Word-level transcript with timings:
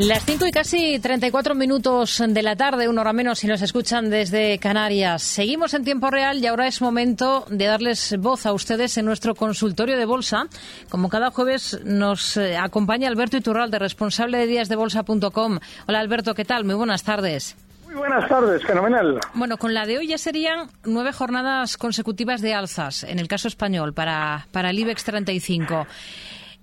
Las 0.00 0.24
5 0.24 0.46
y 0.46 0.50
casi 0.50 0.98
34 0.98 1.54
minutos 1.54 2.22
de 2.26 2.42
la 2.42 2.56
tarde, 2.56 2.88
una 2.88 3.02
hora 3.02 3.12
menos 3.12 3.40
si 3.40 3.46
nos 3.46 3.60
escuchan 3.60 4.08
desde 4.08 4.58
Canarias. 4.58 5.22
Seguimos 5.22 5.74
en 5.74 5.84
tiempo 5.84 6.10
real 6.10 6.38
y 6.38 6.46
ahora 6.46 6.66
es 6.66 6.80
momento 6.80 7.44
de 7.50 7.66
darles 7.66 8.16
voz 8.18 8.46
a 8.46 8.54
ustedes 8.54 8.96
en 8.96 9.04
nuestro 9.04 9.34
consultorio 9.34 9.98
de 9.98 10.06
bolsa. 10.06 10.46
Como 10.88 11.10
cada 11.10 11.30
jueves 11.30 11.78
nos 11.84 12.38
eh, 12.38 12.56
acompaña 12.56 13.08
Alberto 13.08 13.36
Iturralde, 13.36 13.78
responsable 13.78 14.38
de 14.38 14.46
díasdebolsa.com. 14.46 15.58
Hola 15.86 16.00
Alberto, 16.00 16.34
¿qué 16.34 16.46
tal? 16.46 16.64
Muy 16.64 16.76
buenas 16.76 17.04
tardes. 17.04 17.54
Muy 17.84 17.96
buenas 17.96 18.26
tardes, 18.26 18.64
fenomenal. 18.64 19.20
Bueno, 19.34 19.58
con 19.58 19.74
la 19.74 19.84
de 19.84 19.98
hoy 19.98 20.06
ya 20.06 20.16
serían 20.16 20.68
nueve 20.82 21.12
jornadas 21.12 21.76
consecutivas 21.76 22.40
de 22.40 22.54
alzas, 22.54 23.02
en 23.02 23.18
el 23.18 23.28
caso 23.28 23.48
español, 23.48 23.92
para, 23.92 24.46
para 24.50 24.70
el 24.70 24.78
IBEX 24.78 25.04
35. 25.04 25.86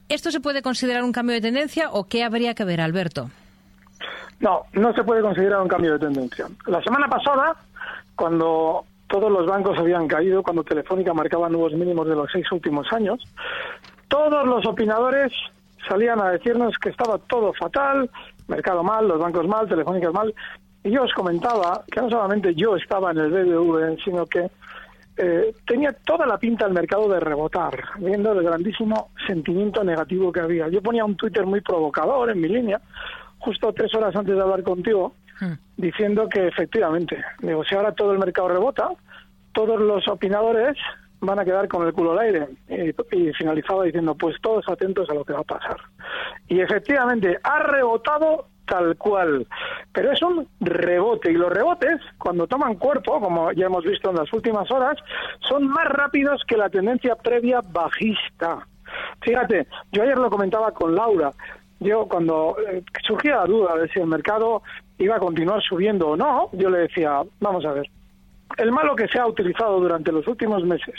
¿Esto 0.10 0.32
se 0.32 0.40
puede 0.40 0.62
considerar 0.62 1.04
un 1.04 1.12
cambio 1.12 1.36
de 1.36 1.42
tendencia 1.42 1.90
o 1.92 2.06
qué 2.06 2.24
habría 2.24 2.54
que 2.54 2.64
ver, 2.64 2.80
Alberto? 2.80 3.30
No, 4.40 4.64
no 4.74 4.94
se 4.94 5.04
puede 5.04 5.22
considerar 5.22 5.62
un 5.62 5.68
cambio 5.68 5.94
de 5.94 6.00
tendencia. 6.00 6.48
La 6.68 6.82
semana 6.82 7.08
pasada, 7.08 7.56
cuando 8.16 8.86
todos 9.08 9.32
los 9.32 9.46
bancos 9.48 9.78
habían 9.78 10.08
caído, 10.08 10.44
cuando 10.44 10.64
Telefónica 10.64 11.14
marcaba 11.14 11.50
nuevos 11.50 11.74
mínimos 11.74 12.08
de 12.08 12.16
los 12.16 12.30
seis 12.32 12.50
últimos 12.52 12.92
años, 12.94 13.20
todos 14.08 14.46
los 14.48 14.66
opinadores 14.66 15.34
salían 15.88 16.20
a 16.22 16.30
decirnos 16.30 16.78
que 16.78 16.90
estaba 16.90 17.18
todo 17.18 17.54
fatal, 17.54 18.10
mercado 18.48 18.84
mal, 18.84 19.08
los 19.08 19.20
bancos 19.20 19.48
mal, 19.48 19.68
Telefónica 19.68 20.12
mal. 20.12 20.34
Y 20.84 20.92
yo 20.92 21.04
os 21.04 21.14
comentaba 21.14 21.84
que 21.92 22.02
no 22.02 22.10
solamente 22.10 22.54
yo 22.56 22.76
estaba 22.76 23.12
en 23.12 23.18
el 23.18 23.32
BBV, 23.32 23.98
sino 24.04 24.26
que 24.26 24.50
eh, 25.18 25.54
tenía 25.66 25.94
toda 25.94 26.26
la 26.26 26.38
pinta 26.38 26.66
el 26.66 26.74
mercado 26.74 27.10
de 27.10 27.20
rebotar, 27.20 27.84
viendo 27.98 28.32
el 28.34 28.44
grandísimo 28.44 29.10
sentimiento 29.26 29.84
negativo 29.84 30.32
que 30.32 30.42
había. 30.42 30.68
Yo 30.70 30.82
ponía 30.82 31.06
un 31.06 31.16
Twitter 31.16 31.46
muy 31.46 31.62
provocador 31.62 32.30
en 32.30 32.40
mi 32.40 32.48
línea, 32.48 32.80
justo 33.40 33.74
tres 33.74 33.94
horas 33.96 34.16
antes 34.16 34.36
de 34.36 34.42
hablar 34.42 34.64
contigo, 34.64 35.14
hmm. 35.42 35.54
diciendo 35.78 36.30
que 36.30 36.48
efectivamente, 36.48 37.24
digo, 37.40 37.64
si 37.64 37.76
ahora 37.76 37.94
todo 37.94 38.12
el 38.12 38.20
mercado 38.20 38.50
rebota, 38.50 38.90
todos 39.54 39.80
los 39.80 40.08
opinadores 40.08 40.78
van 41.20 41.40
a 41.40 41.46
quedar 41.46 41.68
con 41.68 41.86
el 41.86 41.94
culo 41.94 42.12
al 42.12 42.20
aire. 42.20 42.48
Y, 42.70 43.34
finalizaba 43.34 43.84
diciendo, 43.84 44.16
pues 44.16 44.36
todos 44.42 44.68
atentos 44.70 45.10
a 45.10 45.14
lo 45.14 45.26
que 45.26 45.34
va 45.34 45.40
a 45.40 45.44
pasar. 45.44 45.78
Y 46.48 46.60
efectivamente, 46.60 47.40
ha 47.44 47.60
rebotado 47.64 48.48
tal 48.68 48.96
cual. 48.98 49.48
Pero 49.94 50.12
es 50.12 50.22
un 50.22 50.48
rebote 50.60 51.32
y 51.32 51.36
los 51.36 51.52
rebotes, 51.52 52.00
cuando 52.18 52.48
toman 52.48 52.76
cuerpo, 52.76 53.20
como 53.20 53.52
ya 53.54 53.66
hemos 53.66 53.84
visto 53.84 54.10
en 54.10 54.18
las 54.18 54.32
últimas 54.32 54.70
horas, 54.72 54.98
son 55.40 55.68
más 55.68 55.86
rápidos 55.86 56.44
que 56.48 56.58
la 56.58 56.70
tendencia 56.70 57.16
previa 57.16 57.62
bajista. 57.62 58.68
Fíjate, 59.22 59.68
yo 59.92 60.04
ayer 60.04 60.18
lo 60.18 60.30
comentaba 60.30 60.72
con 60.72 60.96
Laura. 60.96 61.32
Yo 61.80 62.08
cuando 62.08 62.56
eh, 62.68 62.84
surgía 63.06 63.38
la 63.38 63.46
duda 63.46 63.76
de 63.76 63.88
si 63.90 64.00
el 64.00 64.08
mercado 64.08 64.64
iba 64.98 65.16
a 65.16 65.20
continuar 65.20 65.62
subiendo 65.62 66.10
o 66.10 66.18
no, 66.18 66.50
yo 66.54 66.70
le 66.70 66.80
decía, 66.80 67.22
vamos 67.40 67.66
a 67.66 67.74
ver, 67.74 67.88
el 68.58 68.72
malo 68.72 68.96
que 68.96 69.08
se 69.08 69.20
ha 69.20 69.28
utilizado 69.28 69.80
durante 69.80 70.12
los 70.12 70.28
últimos 70.28 70.64
meses 70.64 70.96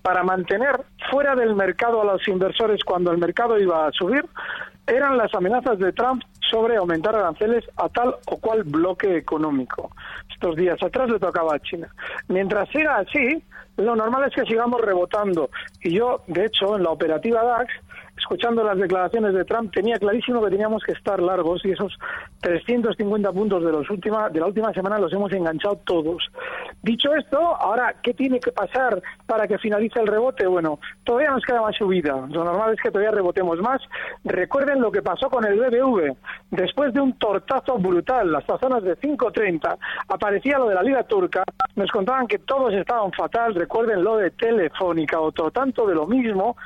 para 0.00 0.22
mantener 0.22 0.80
fuera 1.10 1.34
del 1.34 1.54
mercado 1.54 2.00
a 2.00 2.04
los 2.04 2.26
inversores 2.28 2.82
cuando 2.84 3.10
el 3.10 3.18
mercado 3.18 3.58
iba 3.58 3.86
a 3.86 3.92
subir 3.92 4.24
eran 4.86 5.16
las 5.16 5.34
amenazas 5.34 5.78
de 5.78 5.92
Trump 5.92 6.22
sobre 6.50 6.76
aumentar 6.76 7.14
aranceles 7.14 7.64
a 7.76 7.88
tal 7.88 8.16
o 8.26 8.36
cual 8.38 8.64
bloque 8.64 9.16
económico. 9.16 9.90
Estos 10.30 10.56
días 10.56 10.82
atrás 10.82 11.08
le 11.08 11.18
tocaba 11.18 11.54
a 11.54 11.60
China. 11.60 11.88
Mientras 12.28 12.68
siga 12.68 12.96
así, 12.96 13.42
lo 13.76 13.96
normal 13.96 14.24
es 14.28 14.34
que 14.34 14.44
sigamos 14.44 14.80
rebotando. 14.80 15.50
Y 15.82 15.94
yo, 15.96 16.22
de 16.26 16.46
hecho, 16.46 16.76
en 16.76 16.82
la 16.82 16.90
operativa 16.90 17.42
DAX, 17.42 17.72
escuchando 18.16 18.62
las 18.62 18.78
declaraciones 18.78 19.34
de 19.34 19.44
Trump, 19.44 19.72
tenía 19.72 19.96
clarísimo 19.98 20.42
que 20.42 20.50
teníamos 20.50 20.82
que 20.84 20.92
estar 20.92 21.20
largos 21.20 21.64
y 21.64 21.70
esos 21.70 21.98
350 22.40 23.32
puntos 23.32 23.64
de, 23.64 23.72
los 23.72 23.88
última, 23.90 24.28
de 24.28 24.40
la 24.40 24.46
última 24.46 24.72
semana 24.72 24.98
los 24.98 25.12
hemos 25.12 25.32
enganchado 25.32 25.76
todos. 25.84 26.30
Dicho 26.82 27.14
esto, 27.14 27.38
ahora, 27.38 27.96
¿qué 28.02 28.14
tiene 28.14 28.40
que 28.40 28.52
pasar 28.52 29.02
para 29.26 29.46
que 29.46 29.58
finalice 29.58 30.00
el 30.00 30.06
rebote? 30.06 30.46
Bueno, 30.46 30.78
todavía 31.04 31.30
nos 31.30 31.44
queda 31.44 31.62
más 31.62 31.76
subida. 31.76 32.26
Lo 32.28 32.44
normal 32.44 32.74
es 32.74 32.80
que 32.82 32.90
todavía 32.90 33.12
rebotemos 33.12 33.60
más. 33.60 33.80
Recuerden 34.24 34.80
lo 34.80 34.90
que 34.90 35.02
pasó 35.02 35.28
con 35.28 35.44
el 35.44 35.58
BBV. 35.58 36.16
Después 36.50 36.92
de 36.92 37.00
un 37.00 37.18
tortazo 37.18 37.78
brutal, 37.78 38.34
hasta 38.34 38.58
zonas 38.58 38.82
de 38.82 38.96
5.30, 38.96 39.76
aparecía 40.08 40.58
lo 40.58 40.68
de 40.68 40.74
la 40.74 40.82
Liga 40.82 41.02
Turca. 41.04 41.44
Nos 41.76 41.90
contaban 41.90 42.26
que 42.26 42.38
todos 42.38 42.72
estaban 42.74 43.12
fatal. 43.12 43.54
Recuerden 43.54 44.02
lo 44.02 44.16
de 44.16 44.30
Telefónica, 44.30 45.20
otro 45.20 45.50
tanto 45.50 45.86
de 45.86 45.94
lo 45.94 46.06
mismo 46.06 46.56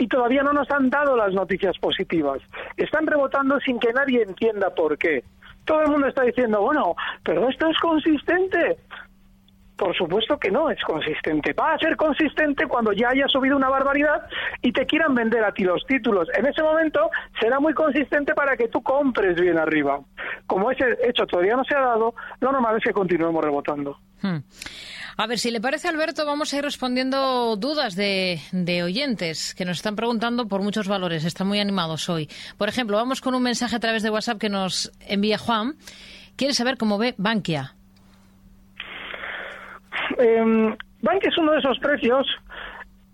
y 0.00 0.08
todavía 0.08 0.42
no 0.42 0.54
nos 0.54 0.68
han 0.70 0.88
dado 0.88 1.14
las 1.14 1.34
noticias 1.34 1.76
positivas. 1.78 2.40
Están 2.78 3.06
rebotando 3.06 3.60
sin 3.60 3.78
que 3.78 3.92
nadie 3.92 4.22
entienda 4.22 4.74
por 4.74 4.96
qué. 4.96 5.22
Todo 5.66 5.82
el 5.82 5.90
mundo 5.90 6.06
está 6.06 6.22
diciendo, 6.22 6.62
bueno, 6.62 6.96
pero 7.22 7.46
esto 7.50 7.68
es 7.68 7.78
consistente. 7.78 8.78
Por 9.76 9.94
supuesto 9.94 10.38
que 10.38 10.50
no 10.50 10.70
es 10.70 10.82
consistente. 10.84 11.52
Va 11.52 11.74
a 11.74 11.78
ser 11.78 11.96
consistente 11.96 12.66
cuando 12.66 12.92
ya 12.92 13.10
haya 13.10 13.28
subido 13.28 13.58
una 13.58 13.68
barbaridad 13.68 14.26
y 14.62 14.72
te 14.72 14.86
quieran 14.86 15.14
vender 15.14 15.44
a 15.44 15.52
ti 15.52 15.64
los 15.64 15.84
títulos. 15.84 16.28
En 16.34 16.46
ese 16.46 16.62
momento 16.62 17.10
será 17.38 17.60
muy 17.60 17.74
consistente 17.74 18.34
para 18.34 18.56
que 18.56 18.68
tú 18.68 18.82
compres 18.82 19.38
bien 19.38 19.58
arriba. 19.58 20.00
Como 20.46 20.70
ese 20.70 20.96
hecho 21.06 21.26
todavía 21.26 21.56
no 21.56 21.64
se 21.64 21.74
ha 21.74 21.80
dado, 21.80 22.14
lo 22.40 22.52
normal 22.52 22.78
es 22.78 22.84
que 22.84 22.92
continuemos 22.94 23.44
rebotando. 23.44 23.98
Hmm. 24.22 24.38
A 25.22 25.26
ver, 25.26 25.38
si 25.38 25.50
le 25.50 25.60
parece, 25.60 25.86
Alberto, 25.86 26.24
vamos 26.24 26.50
a 26.50 26.56
ir 26.56 26.64
respondiendo 26.64 27.54
dudas 27.56 27.94
de, 27.94 28.40
oyentes 28.82 29.54
que 29.54 29.66
nos 29.66 29.76
están 29.76 29.94
preguntando 29.94 30.48
por 30.48 30.62
muchos 30.62 30.88
valores. 30.88 31.26
Están 31.26 31.46
muy 31.46 31.60
animados 31.60 32.08
hoy. 32.08 32.26
Por 32.56 32.70
ejemplo, 32.70 32.96
vamos 32.96 33.20
con 33.20 33.34
un 33.34 33.42
mensaje 33.42 33.76
a 33.76 33.80
través 33.80 34.02
de 34.02 34.08
WhatsApp 34.08 34.38
que 34.38 34.48
nos 34.48 34.90
envía 35.06 35.36
Juan. 35.36 35.74
Quiere 36.36 36.54
saber 36.54 36.78
cómo 36.78 36.96
ve 36.96 37.14
Bankia. 37.18 37.74
Eh, 40.16 40.74
Bankia 41.02 41.28
es 41.28 41.36
uno 41.36 41.52
de 41.52 41.58
esos 41.58 41.78
precios 41.80 42.26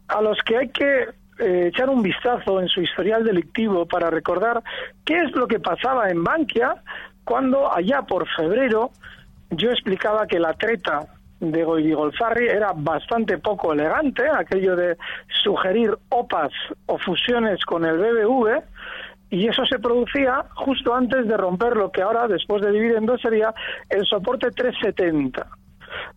a 0.06 0.23
los 0.23 0.38
que 0.47 0.59
hay 0.59 0.69
que 0.69 1.09
eh, 1.41 1.71
echar 1.75 1.91
un 1.91 2.05
vistazo 2.05 2.61
en 2.61 2.69
su 2.69 2.83
historial 2.83 3.25
delictivo 3.25 3.84
para 3.84 4.11
recordar 4.11 4.62
qué 5.05 5.23
es 5.23 5.33
lo 5.33 5.49
que 5.49 5.59
pasaba 5.59 6.09
en 6.09 6.23
Bankia 6.23 6.77
cuando 7.25 7.75
allá 7.75 8.03
por 8.03 8.28
febrero 8.28 8.93
yo 9.50 9.73
explicaba 9.73 10.28
que 10.28 10.38
la 10.38 10.55
treta 10.55 11.09
de 11.41 11.65
Goyri 11.65 11.95
era 12.49 12.73
bastante 12.75 13.39
poco 13.39 13.73
elegante, 13.73 14.25
aquello 14.29 14.77
de 14.77 14.97
sugerir 15.43 15.97
OPAs 16.09 16.53
o 16.87 16.99
fusiones 16.99 17.65
con 17.65 17.85
el 17.85 17.99
BBV, 17.99 18.63
y 19.31 19.49
eso 19.49 19.67
se 19.67 19.79
producía 19.79 20.45
justo 20.55 20.95
antes 20.95 21.27
de 21.27 21.37
romper 21.37 21.77
lo 21.77 21.91
que 21.91 22.03
ahora, 22.03 22.29
después 22.29 22.63
de 22.63 22.71
dividir 22.71 22.97
en 22.97 23.07
dos, 23.07 23.21
sería 23.21 23.53
el 23.91 24.07
soporte 24.07 24.51
370. 24.51 25.47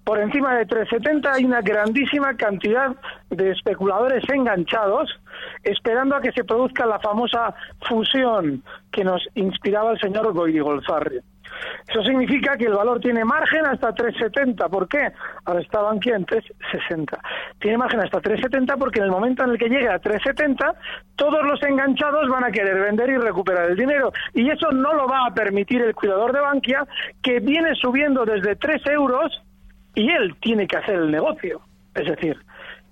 Por 0.03 0.19
encima 0.19 0.55
de 0.55 0.65
370 0.65 1.33
hay 1.33 1.45
una 1.45 1.61
grandísima 1.61 2.35
cantidad 2.35 2.95
de 3.29 3.51
especuladores 3.51 4.23
enganchados 4.29 5.19
esperando 5.63 6.15
a 6.15 6.21
que 6.21 6.31
se 6.31 6.43
produzca 6.43 6.85
la 6.85 6.99
famosa 6.99 7.53
fusión 7.87 8.63
que 8.91 9.03
nos 9.03 9.25
inspiraba 9.35 9.91
el 9.91 9.99
señor 9.99 10.33
Goyri-Golzarri. 10.33 11.21
Eso 11.87 12.03
significa 12.03 12.57
que 12.57 12.65
el 12.65 12.73
valor 12.73 12.99
tiene 12.99 13.25
margen 13.25 13.65
hasta 13.65 13.93
3,70. 13.93 14.69
¿Por 14.69 14.87
qué? 14.87 15.11
Ahora 15.45 15.61
está 15.61 15.81
Bankia 15.81 16.15
en 16.15 16.25
3,60. 16.25 17.17
Tiene 17.59 17.77
margen 17.77 18.01
hasta 18.01 18.21
3,70 18.21 18.77
porque 18.77 18.99
en 18.99 19.05
el 19.05 19.11
momento 19.11 19.43
en 19.43 19.51
el 19.51 19.57
que 19.57 19.69
llegue 19.69 19.89
a 19.89 19.99
3,70, 19.99 20.75
todos 21.15 21.43
los 21.45 21.61
enganchados 21.63 22.29
van 22.29 22.43
a 22.43 22.51
querer 22.51 22.79
vender 22.79 23.09
y 23.09 23.17
recuperar 23.17 23.71
el 23.71 23.77
dinero. 23.77 24.11
Y 24.33 24.49
eso 24.49 24.71
no 24.71 24.93
lo 24.93 25.07
va 25.07 25.25
a 25.25 25.33
permitir 25.33 25.81
el 25.81 25.95
cuidador 25.95 26.33
de 26.33 26.41
Bankia, 26.41 26.85
que 27.21 27.39
viene 27.39 27.75
subiendo 27.75 28.25
desde 28.25 28.55
3 28.55 28.85
euros 28.87 29.41
y 29.95 30.09
él 30.09 30.35
tiene 30.41 30.67
que 30.67 30.77
hacer 30.77 30.95
el 30.95 31.11
negocio. 31.11 31.61
Es 31.95 32.07
decir, 32.07 32.37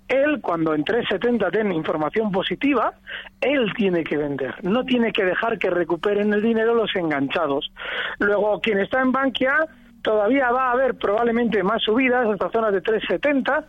él 0.08 0.40
cuando 0.40 0.74
en 0.74 0.84
370 0.84 1.50
den 1.50 1.72
información 1.72 2.32
positiva, 2.32 2.94
él 3.40 3.72
tiene 3.76 4.04
que 4.04 4.16
vender, 4.16 4.54
no 4.62 4.84
tiene 4.84 5.12
que 5.12 5.24
dejar 5.24 5.58
que 5.58 5.70
recuperen 5.70 6.32
el 6.32 6.42
dinero 6.42 6.74
los 6.74 6.94
enganchados. 6.96 7.70
Luego, 8.18 8.60
quien 8.60 8.78
está 8.78 9.00
en 9.00 9.12
Bankia 9.12 9.54
todavía 10.02 10.50
va 10.50 10.68
a 10.68 10.72
haber 10.72 10.94
probablemente 10.96 11.62
más 11.62 11.82
subidas 11.82 12.26
hasta 12.26 12.50
zonas 12.50 12.72
de 12.72 12.82
3,70 12.82 13.64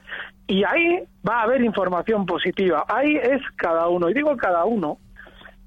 y 0.47 0.63
ahí 0.63 1.03
va 1.27 1.41
a 1.41 1.43
haber 1.43 1.61
información 1.61 2.25
positiva. 2.25 2.85
Ahí 2.87 3.17
es 3.17 3.41
cada 3.55 3.87
uno. 3.87 4.09
Y 4.09 4.13
digo 4.13 4.35
cada 4.37 4.65
uno 4.65 4.97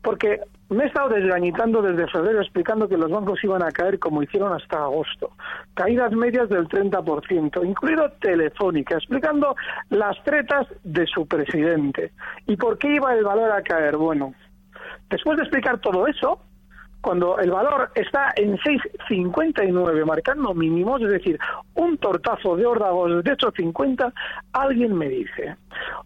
porque 0.03 0.41
me 0.73 0.85
he 0.85 0.87
estado 0.87 1.11
desgañitando 1.11 1.83
desde 1.83 2.09
febrero 2.09 2.41
explicando 2.41 2.89
que 2.89 2.97
los 2.97 3.11
bancos 3.11 3.43
iban 3.45 3.63
a 3.63 3.71
caer 3.71 3.99
como 3.99 4.23
hicieron 4.23 4.53
hasta 4.53 4.79
agosto. 4.79 5.33
Caídas 5.75 6.13
medias 6.13 6.49
del 6.49 6.69
30%, 6.69 7.65
incluido 7.65 8.11
Telefónica, 8.21 8.97
explicando 8.97 9.55
las 9.91 10.23
tretas 10.25 10.67
de 10.85 11.07
su 11.07 11.27
presidente. 11.27 12.13
¿Y 12.47 12.57
por 12.57 12.79
qué 12.79 12.95
iba 12.95 13.15
el 13.15 13.25
valor 13.25 13.53
a 13.53 13.63
caer? 13.63 13.97
Bueno, 13.97 14.35
después 15.11 15.37
de 15.37 15.45
explicar 15.45 15.79
todo 15.81 16.07
eso, 16.07 16.41
cuando 17.03 17.39
el 17.39 17.51
valor 17.51 17.91
está 17.95 18.33
en 18.37 18.57
6,59 18.59 20.07
marcando 20.07 20.55
mínimos, 20.55 21.03
es 21.03 21.11
decir, 21.11 21.39
un 21.75 21.99
tortazo 21.99 22.57
de 22.57 22.65
órdagos 22.65 23.25
de 23.25 23.37
8,50, 23.37 24.13
alguien 24.53 24.95
me 24.97 25.09
dice, 25.09 25.57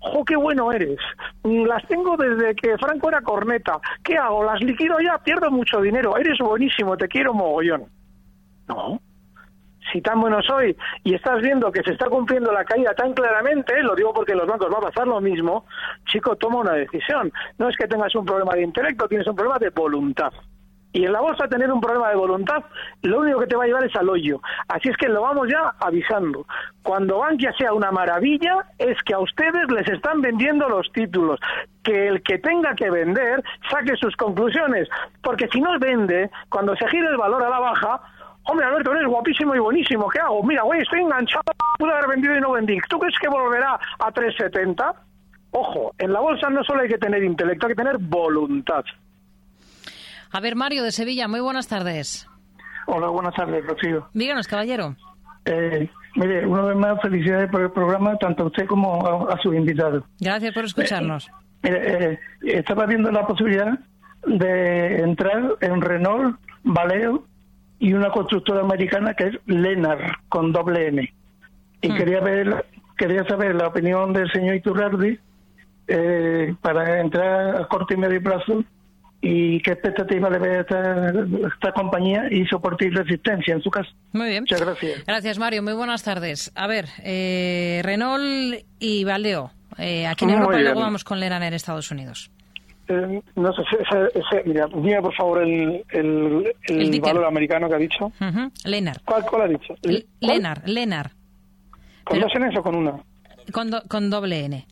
¡jo, 0.01 0.25
qué 0.25 0.37
bueno 0.37 0.73
eres! 0.73 0.99
Las 1.45 1.87
tengo 1.87 2.17
desde 2.17 2.55
que 2.55 2.79
Franco 2.79 3.11
era 3.11 3.21
corneta. 3.21 3.79
¿Qué 4.03 4.17
hago? 4.17 4.43
¿Las 4.43 4.61
liquido 4.63 4.99
ya? 5.01 5.19
Pierdo 5.19 5.51
mucho 5.51 5.81
dinero. 5.81 6.17
Eres 6.17 6.39
buenísimo, 6.39 6.97
te 6.97 7.09
quiero 7.09 7.35
mogollón. 7.35 7.85
No, 8.67 9.01
si 9.93 10.01
tan 10.01 10.21
bueno 10.21 10.43
soy 10.43 10.77
y 11.05 11.15
estás 11.15 11.41
viendo 11.41 11.71
que 11.71 11.83
se 11.83 11.93
está 11.93 12.07
cumpliendo 12.07 12.53
la 12.53 12.65
caída 12.65 12.95
tan 12.95 13.13
claramente, 13.13 13.83
lo 13.83 13.95
digo 13.95 14.13
porque 14.13 14.35
los 14.35 14.47
bancos 14.47 14.73
va 14.73 14.79
a 14.79 14.91
pasar 14.91 15.07
lo 15.07 15.21
mismo, 15.21 15.67
chico, 16.07 16.37
toma 16.37 16.61
una 16.61 16.73
decisión. 16.73 17.33
No 17.59 17.69
es 17.69 17.77
que 17.77 17.87
tengas 17.87 18.15
un 18.15 18.25
problema 18.25 18.55
de 18.55 18.63
intelecto, 18.63 19.09
tienes 19.09 19.27
un 19.27 19.37
problema 19.37 19.59
de 19.59 19.71
voluntad. 19.71 20.33
Y 20.93 21.05
en 21.05 21.13
la 21.13 21.21
bolsa 21.21 21.49
tener 21.49 21.71
un 21.71 21.81
problema 21.81 22.09
de 22.09 22.17
voluntad, 22.17 22.65
lo 23.03 23.21
único 23.21 23.41
que 23.41 23.47
te 23.47 23.57
va 23.57 23.65
a 23.65 23.67
llevar 23.67 23.85
es 23.85 23.95
al 23.97 24.09
hoyo. 24.09 24.41
Así 24.69 24.89
es 24.89 24.97
que 24.97 25.09
lo 25.09 25.23
vamos 25.23 25.49
ya 25.51 25.75
avisando. 25.81 26.47
Cuando 26.83 27.19
Bankia 27.19 27.53
sea 27.59 27.75
una 27.75 27.91
maravilla, 27.91 28.65
es 28.79 28.97
que 29.03 29.13
a 29.13 29.19
ustedes 29.19 29.71
les 29.71 29.89
están 29.89 30.23
vendiendo 30.23 30.69
los 30.69 30.91
títulos. 30.93 31.39
Que 31.83 32.09
el 32.09 32.23
que 32.23 32.39
tenga 32.39 32.75
que 32.75 32.91
vender 32.91 33.43
saque 33.71 33.95
sus 33.97 34.17
conclusiones. 34.17 34.89
Porque 35.23 35.49
si 35.49 35.61
no 35.61 35.79
vende, 35.79 36.31
cuando 36.49 36.75
se 36.77 36.89
gire 36.89 37.09
el 37.09 37.17
valor 37.17 37.43
a 37.43 37.51
la 37.51 37.59
baja, 37.59 38.01
Hombre, 38.49 38.65
Alberto, 38.65 38.93
eres 38.93 39.09
guapísimo 39.09 39.57
y 39.57 39.59
buenísimo. 39.59 40.09
¿Qué 40.09 40.21
hago? 40.21 40.41
Mira, 40.45 40.63
güey, 40.63 40.81
estoy 40.81 41.01
enganchado. 41.01 41.43
Pude 41.79 41.93
haber 41.93 42.09
vendido 42.09 42.37
y 42.37 42.41
no 42.41 42.53
vendí. 42.53 42.79
¿Tú 42.89 42.99
crees 42.99 43.19
que 43.19 43.29
volverá 43.29 43.79
a 43.99 44.13
370? 44.13 44.95
Ojo, 45.51 45.93
en 45.99 46.13
la 46.13 46.21
bolsa 46.21 46.49
no 46.49 46.63
solo 46.63 46.83
hay 46.83 46.89
que 46.89 46.99
tener 46.99 47.25
intelecto, 47.25 47.67
hay 47.67 47.73
que 47.73 47.83
tener 47.83 47.99
voluntad. 47.99 48.85
A 50.37 50.41
ver, 50.41 50.55
Mario 50.55 50.83
de 50.85 50.93
Sevilla, 50.93 51.29
muy 51.29 51.41
buenas 51.41 51.67
tardes. 51.67 52.29
Hola, 52.87 53.09
buenas 53.09 53.35
tardes, 53.35 53.65
Rocío. 53.65 54.07
Díganos, 54.13 54.47
caballero. 54.47 54.95
Eh, 55.47 55.89
mire, 56.15 56.47
una 56.47 56.61
vez 56.61 56.77
más, 56.77 57.01
felicidades 57.01 57.51
por 57.51 57.63
el 57.63 57.71
programa, 57.71 58.19
tanto 58.19 58.43
a 58.43 58.47
usted 58.49 58.67
como 58.67 59.31
a, 59.31 59.41
sus 59.41 59.55
invitados. 59.55 60.05
Gracias 60.21 60.53
por 60.53 60.67
escucharnos. 60.67 61.31
Eh, 61.63 61.71
mire, 61.71 62.13
eh, 62.13 62.19
estaba 62.43 62.85
viendo 62.85 63.11
la 63.11 63.27
posibilidad 63.27 63.79
de 64.27 64.99
entrar 64.99 65.57
en 65.63 65.81
Renault, 65.81 66.39
Valeo 66.65 67.25
y 67.79 67.95
una 67.95 68.11
constructora 68.11 68.61
americana 68.61 69.15
que 69.15 69.29
es 69.29 69.35
Lenar, 69.47 70.19
con 70.29 70.53
doble 70.53 70.89
N. 70.89 71.15
Y 71.81 71.89
hmm. 71.89 71.97
quería 71.97 72.21
ver, 72.21 72.67
quería 72.99 73.25
saber 73.25 73.55
la 73.55 73.69
opinión 73.69 74.13
del 74.13 74.31
señor 74.33 74.57
Iturrardi 74.57 75.19
para 76.61 77.01
entrar 77.01 77.57
a 77.57 77.69
corto 77.69 77.95
y 77.95 77.97
medio 77.97 78.23
plazo 78.23 78.63
y 79.21 79.61
qué 79.61 79.73
expectativa 79.73 80.31
le 80.31 80.39
ve 80.39 80.61
esta, 80.61 81.09
esta 81.09 81.73
compañía 81.73 82.25
y 82.31 82.47
soporte 82.47 82.87
y 82.87 82.91
resistencia 82.91 83.55
en 83.55 83.63
su 83.63 83.71
caso. 83.71 83.91
Muy 84.13 84.29
bien. 84.29 84.43
Muchas 84.43 84.61
gracias. 84.61 85.05
Gracias, 85.07 85.39
Mario. 85.39 85.63
Muy 85.63 85.73
buenas 85.73 86.03
tardes. 86.03 86.53
A 86.55 86.67
ver, 86.67 86.87
eh, 87.03 87.81
Renault 87.85 88.65
y 88.79 89.05
Valeo. 89.05 89.51
Eh, 89.79 90.07
aquí 90.07 90.25
en 90.25 90.31
Europa 90.31 90.59
y 90.59 90.63
luego 90.63 90.81
vamos 90.81 91.05
con 91.05 91.21
Lenar 91.21 91.43
en 91.43 91.55
Estados 91.55 91.91
Unidos. 91.91 92.31
Eh, 92.89 93.21
no 93.35 93.53
sé, 93.53 93.63
ese, 94.15 94.43
mira, 94.47 94.69
dime 94.73 95.03
por 95.03 95.15
favor 95.15 95.43
el, 95.43 95.85
el, 95.91 97.01
valor 97.01 97.25
americano 97.25 97.69
que 97.69 97.75
ha 97.75 97.79
dicho. 97.79 98.13
Lenar. 98.65 99.01
¿Cuál, 99.05 99.25
¿Cuál, 99.25 99.43
ha 99.43 99.49
dicho? 99.49 99.75
Lenar, 100.21 100.63
Lenar. 100.69 101.11
¿Con 102.05 102.21
dos 102.21 102.33
N 102.37 102.57
o 102.57 102.63
con 102.63 102.77
una? 102.77 102.93
Con, 103.53 103.71
con 103.89 104.09
doble 104.09 104.45
N. 104.45 104.67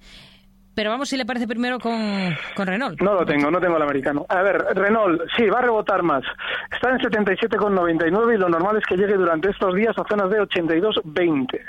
Pero 0.74 0.90
vamos, 0.90 1.08
si 1.08 1.16
le 1.16 1.24
parece 1.24 1.46
primero 1.46 1.78
con, 1.78 2.34
con, 2.56 2.66
Renault. 2.66 3.00
No 3.00 3.14
lo 3.14 3.24
tengo, 3.24 3.50
no 3.50 3.60
tengo 3.60 3.76
el 3.76 3.82
americano. 3.82 4.26
A 4.28 4.42
ver, 4.42 4.58
Renault, 4.74 5.22
sí, 5.36 5.46
va 5.46 5.60
a 5.60 5.62
rebotar 5.62 6.02
más. 6.02 6.24
Está 6.72 6.90
en 6.90 6.98
77,99 6.98 8.34
y 8.34 8.38
lo 8.38 8.48
normal 8.48 8.76
es 8.78 8.84
que 8.84 8.96
llegue 8.96 9.14
durante 9.14 9.50
estos 9.50 9.74
días 9.74 9.96
a 9.96 10.04
zonas 10.08 10.30
de 10.30 10.40
82,20. 10.40 11.60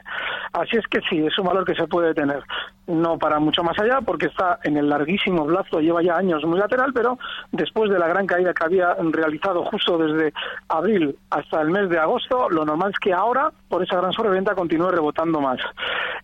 Así 0.53 0.77
es 0.77 0.87
que 0.87 1.01
sí, 1.09 1.25
es 1.25 1.37
un 1.37 1.45
valor 1.45 1.65
que 1.65 1.75
se 1.75 1.87
puede 1.87 2.13
tener. 2.13 2.41
No 2.87 3.17
para 3.19 3.39
mucho 3.39 3.63
más 3.63 3.77
allá, 3.79 3.99
porque 4.01 4.27
está 4.27 4.59
en 4.63 4.77
el 4.77 4.89
larguísimo 4.89 5.45
plazo, 5.45 5.79
lleva 5.81 6.01
ya 6.01 6.17
años 6.17 6.43
muy 6.45 6.57
lateral, 6.57 6.91
pero 6.93 7.19
después 7.51 7.91
de 7.91 7.99
la 7.99 8.07
gran 8.07 8.25
caída 8.25 8.53
que 8.53 8.63
había 8.63 8.95
realizado 9.11 9.65
justo 9.65 9.97
desde 9.97 10.33
abril 10.69 11.15
hasta 11.29 11.61
el 11.61 11.69
mes 11.69 11.89
de 11.89 11.99
agosto, 11.99 12.49
lo 12.49 12.65
normal 12.65 12.91
es 12.91 12.99
que 12.99 13.13
ahora, 13.13 13.51
por 13.69 13.83
esa 13.83 13.97
gran 13.97 14.13
sobreventa, 14.13 14.55
continúe 14.55 14.89
rebotando 14.89 15.41
más. 15.41 15.59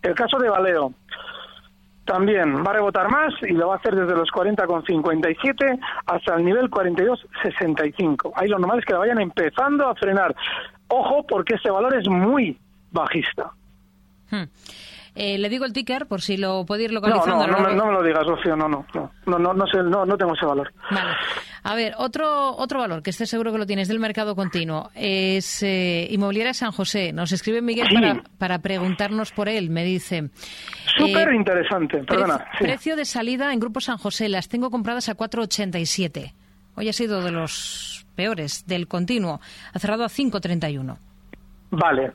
El 0.02 0.14
caso 0.14 0.38
de 0.38 0.48
Valeo. 0.48 0.92
También 2.04 2.64
va 2.64 2.70
a 2.70 2.74
rebotar 2.74 3.10
más 3.10 3.32
y 3.42 3.52
lo 3.52 3.68
va 3.68 3.74
a 3.74 3.76
hacer 3.78 3.94
desde 3.94 4.16
los 4.16 4.28
40,57 4.30 5.78
hasta 6.06 6.34
el 6.34 6.44
nivel 6.44 6.68
42,65. 6.68 8.32
Ahí 8.34 8.48
lo 8.48 8.58
normal 8.58 8.80
es 8.80 8.84
que 8.84 8.94
vayan 8.94 9.20
empezando 9.20 9.86
a 9.86 9.94
frenar. 9.94 10.34
Ojo, 10.88 11.24
porque 11.26 11.54
este 11.54 11.70
valor 11.70 11.94
es 11.94 12.08
muy 12.08 12.58
bajista. 12.90 13.50
Hmm. 14.30 14.44
Eh, 15.14 15.36
le 15.36 15.48
digo 15.50 15.64
el 15.66 15.72
ticker 15.72 16.06
por 16.06 16.22
si 16.22 16.38
lo 16.38 16.64
puede 16.64 16.84
ir 16.84 16.92
localizando. 16.92 17.46
No, 17.46 17.58
no, 17.58 17.74
no, 17.74 17.86
me, 17.86 17.92
lo 17.92 18.02
digas, 18.02 18.26
Rocío, 18.26 18.56
no, 18.56 18.66
no, 18.66 18.86
no, 18.94 19.10
no, 19.26 19.38
no, 19.38 19.52
no, 19.52 19.66
sé, 19.66 19.82
no, 19.82 20.06
no 20.06 20.16
tengo 20.16 20.34
ese 20.34 20.46
valor. 20.46 20.72
Vale. 20.90 21.10
A 21.64 21.74
ver, 21.74 21.94
otro, 21.98 22.56
otro 22.56 22.80
valor 22.80 23.02
que 23.02 23.10
esté 23.10 23.26
seguro 23.26 23.52
que 23.52 23.58
lo 23.58 23.66
tienes 23.66 23.88
del 23.88 24.00
mercado 24.00 24.34
continuo 24.34 24.90
es 24.94 25.62
eh, 25.62 26.08
Inmobiliaria 26.10 26.54
San 26.54 26.72
José. 26.72 27.12
Nos 27.12 27.30
escribe 27.30 27.60
Miguel 27.60 27.88
para, 27.92 28.22
para 28.38 28.58
preguntarnos 28.60 29.32
por 29.32 29.48
él. 29.48 29.70
Me 29.70 29.84
dice. 29.84 30.30
Súper 30.96 31.28
eh, 31.28 31.36
interesante, 31.36 32.02
perdona. 32.04 32.46
Precio 32.58 32.96
de 32.96 33.04
salida 33.04 33.52
en 33.52 33.60
Grupo 33.60 33.80
San 33.80 33.98
José, 33.98 34.28
las 34.28 34.48
tengo 34.48 34.70
compradas 34.70 35.08
a 35.08 35.16
4,87. 35.16 36.32
Hoy 36.74 36.88
ha 36.88 36.92
sido 36.92 37.22
de 37.22 37.32
los 37.32 38.06
peores 38.16 38.66
del 38.66 38.88
continuo. 38.88 39.40
Ha 39.74 39.78
cerrado 39.78 40.04
a 40.04 40.08
5,31. 40.08 40.96
Vale. 41.70 42.12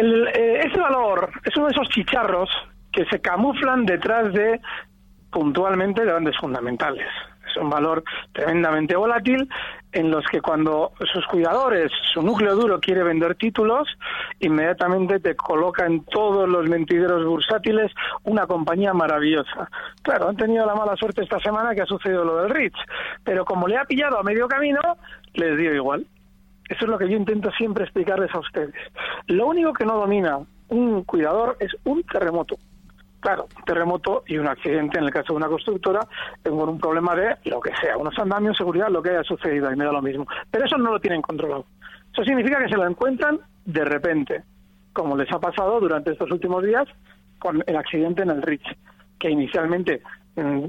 El, 0.00 0.28
eh, 0.28 0.62
ese 0.64 0.80
valor 0.80 1.30
es 1.44 1.54
uno 1.58 1.66
de 1.66 1.72
esos 1.72 1.88
chicharros 1.90 2.48
que 2.90 3.04
se 3.04 3.20
camuflan 3.20 3.84
detrás 3.84 4.32
de 4.32 4.58
puntualmente 5.30 6.02
grandes 6.06 6.38
fundamentales. 6.38 7.06
Es 7.46 7.54
un 7.58 7.68
valor 7.68 8.02
tremendamente 8.32 8.96
volátil 8.96 9.46
en 9.92 10.10
los 10.10 10.24
que 10.26 10.40
cuando 10.40 10.92
sus 11.12 11.26
cuidadores, 11.26 11.92
su 12.14 12.22
núcleo 12.22 12.54
duro 12.54 12.80
quiere 12.80 13.02
vender 13.02 13.34
títulos, 13.34 13.88
inmediatamente 14.38 15.20
te 15.20 15.36
coloca 15.36 15.84
en 15.84 16.02
todos 16.04 16.48
los 16.48 16.66
mentideros 16.66 17.26
bursátiles 17.26 17.92
una 18.22 18.46
compañía 18.46 18.94
maravillosa. 18.94 19.68
Claro, 20.00 20.30
han 20.30 20.36
tenido 20.36 20.64
la 20.64 20.76
mala 20.76 20.96
suerte 20.96 21.24
esta 21.24 21.40
semana 21.40 21.74
que 21.74 21.82
ha 21.82 21.86
sucedido 21.86 22.24
lo 22.24 22.36
del 22.36 22.50
Rich, 22.50 22.78
pero 23.22 23.44
como 23.44 23.68
le 23.68 23.76
ha 23.76 23.84
pillado 23.84 24.18
a 24.18 24.22
medio 24.22 24.48
camino, 24.48 24.80
les 25.34 25.58
dio 25.58 25.74
igual. 25.74 26.06
Eso 26.70 26.84
es 26.84 26.88
lo 26.88 26.98
que 26.98 27.08
yo 27.08 27.16
intento 27.16 27.50
siempre 27.50 27.82
explicarles 27.82 28.32
a 28.32 28.38
ustedes. 28.38 28.74
Lo 29.26 29.48
único 29.48 29.72
que 29.72 29.84
no 29.84 29.98
domina 29.98 30.38
un 30.68 31.02
cuidador 31.02 31.56
es 31.58 31.76
un 31.84 32.04
terremoto. 32.04 32.56
Claro, 33.18 33.48
un 33.56 33.64
terremoto 33.64 34.22
y 34.28 34.38
un 34.38 34.46
accidente, 34.46 34.98
en 34.98 35.04
el 35.04 35.10
caso 35.10 35.32
de 35.32 35.38
una 35.38 35.48
constructora, 35.48 36.00
con 36.44 36.68
un 36.68 36.78
problema 36.78 37.16
de 37.16 37.36
lo 37.46 37.60
que 37.60 37.74
sea, 37.80 37.98
unos 37.98 38.16
andamios, 38.18 38.56
seguridad, 38.56 38.88
lo 38.88 39.02
que 39.02 39.10
haya 39.10 39.24
sucedido, 39.24 39.70
y 39.70 39.76
me 39.76 39.84
da 39.84 39.90
lo 39.90 40.00
mismo. 40.00 40.26
Pero 40.48 40.64
eso 40.64 40.78
no 40.78 40.92
lo 40.92 41.00
tienen 41.00 41.20
controlado. 41.20 41.66
Eso 42.12 42.22
significa 42.24 42.58
que 42.58 42.68
se 42.68 42.76
lo 42.76 42.86
encuentran 42.86 43.40
de 43.64 43.84
repente, 43.84 44.44
como 44.92 45.16
les 45.16 45.30
ha 45.32 45.40
pasado 45.40 45.80
durante 45.80 46.12
estos 46.12 46.30
últimos 46.30 46.62
días 46.62 46.86
con 47.40 47.64
el 47.66 47.76
accidente 47.76 48.22
en 48.22 48.30
el 48.30 48.42
Rich, 48.42 48.76
que 49.18 49.28
inicialmente 49.28 50.02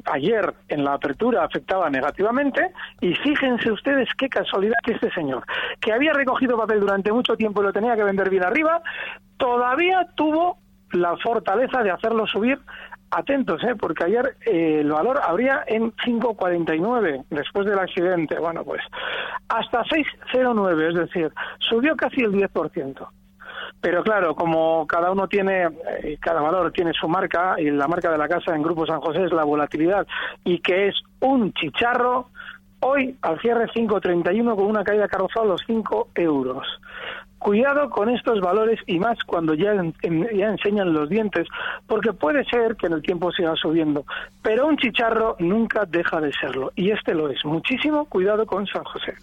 ayer 0.05 0.53
en 0.67 0.83
la 0.83 0.93
apertura 0.93 1.43
afectaba 1.43 1.89
negativamente 1.89 2.71
y 2.99 3.13
fíjense 3.15 3.71
ustedes 3.71 4.09
qué 4.17 4.29
casualidad 4.29 4.75
que 4.83 4.93
este 4.93 5.11
señor, 5.11 5.43
que 5.79 5.93
había 5.93 6.13
recogido 6.13 6.57
papel 6.57 6.79
durante 6.79 7.11
mucho 7.11 7.35
tiempo 7.35 7.61
y 7.61 7.65
lo 7.65 7.73
tenía 7.73 7.95
que 7.95 8.03
vender 8.03 8.29
bien 8.29 8.43
arriba, 8.43 8.81
todavía 9.37 10.07
tuvo 10.15 10.57
la 10.91 11.15
fortaleza 11.17 11.83
de 11.83 11.91
hacerlo 11.91 12.27
subir. 12.27 12.59
Atentos, 13.13 13.61
¿eh? 13.65 13.75
porque 13.77 14.05
ayer 14.05 14.37
eh, 14.45 14.77
el 14.79 14.89
valor 14.89 15.19
habría 15.21 15.65
en 15.67 15.91
5.49 15.91 17.25
después 17.29 17.65
del 17.65 17.77
accidente. 17.77 18.39
Bueno, 18.39 18.63
pues 18.63 18.81
hasta 19.49 19.83
6.09, 19.83 20.89
es 20.89 20.95
decir, 20.95 21.33
subió 21.59 21.97
casi 21.97 22.21
el 22.21 22.31
10%. 22.31 23.05
Pero 23.81 24.03
claro, 24.03 24.35
como 24.35 24.85
cada 24.85 25.11
uno 25.11 25.27
tiene, 25.27 25.63
eh, 26.03 26.17
cada 26.21 26.39
valor 26.39 26.71
tiene 26.71 26.93
su 26.93 27.07
marca, 27.07 27.55
y 27.59 27.71
la 27.71 27.87
marca 27.87 28.11
de 28.11 28.17
la 28.17 28.29
casa 28.29 28.55
en 28.55 28.61
Grupo 28.61 28.85
San 28.85 29.01
José 29.01 29.25
es 29.25 29.33
la 29.33 29.43
volatilidad, 29.43 30.05
y 30.43 30.59
que 30.59 30.87
es 30.87 30.95
un 31.19 31.51
chicharro, 31.53 32.27
hoy 32.81 33.17
al 33.21 33.39
cierre 33.41 33.67
5.31 33.67 34.55
con 34.55 34.65
una 34.65 34.83
caída 34.83 35.07
carrozal 35.07 35.43
a 35.43 35.47
los 35.47 35.63
5 35.65 36.09
euros. 36.15 36.67
Cuidado 37.41 37.89
con 37.89 38.07
estos 38.09 38.39
valores 38.39 38.79
y 38.85 38.99
más 38.99 39.17
cuando 39.25 39.55
ya, 39.55 39.71
enseñan 39.71 40.93
los 40.93 41.09
dientes, 41.09 41.47
porque 41.87 42.13
puede 42.13 42.45
ser 42.45 42.75
que 42.75 42.85
en 42.85 42.93
el 42.93 43.01
tiempo 43.01 43.31
siga 43.31 43.55
subiendo, 43.55 44.05
pero 44.43 44.67
un 44.67 44.77
chicharro 44.77 45.35
nunca 45.39 45.85
deja 45.85 46.21
de 46.21 46.31
serlo 46.33 46.71
y 46.75 46.91
este 46.91 47.15
lo 47.15 47.29
es. 47.29 47.43
Muchísimo 47.43 48.05
cuidado 48.05 48.45
con 48.45 48.67
San 48.67 48.83
José. 48.83 49.15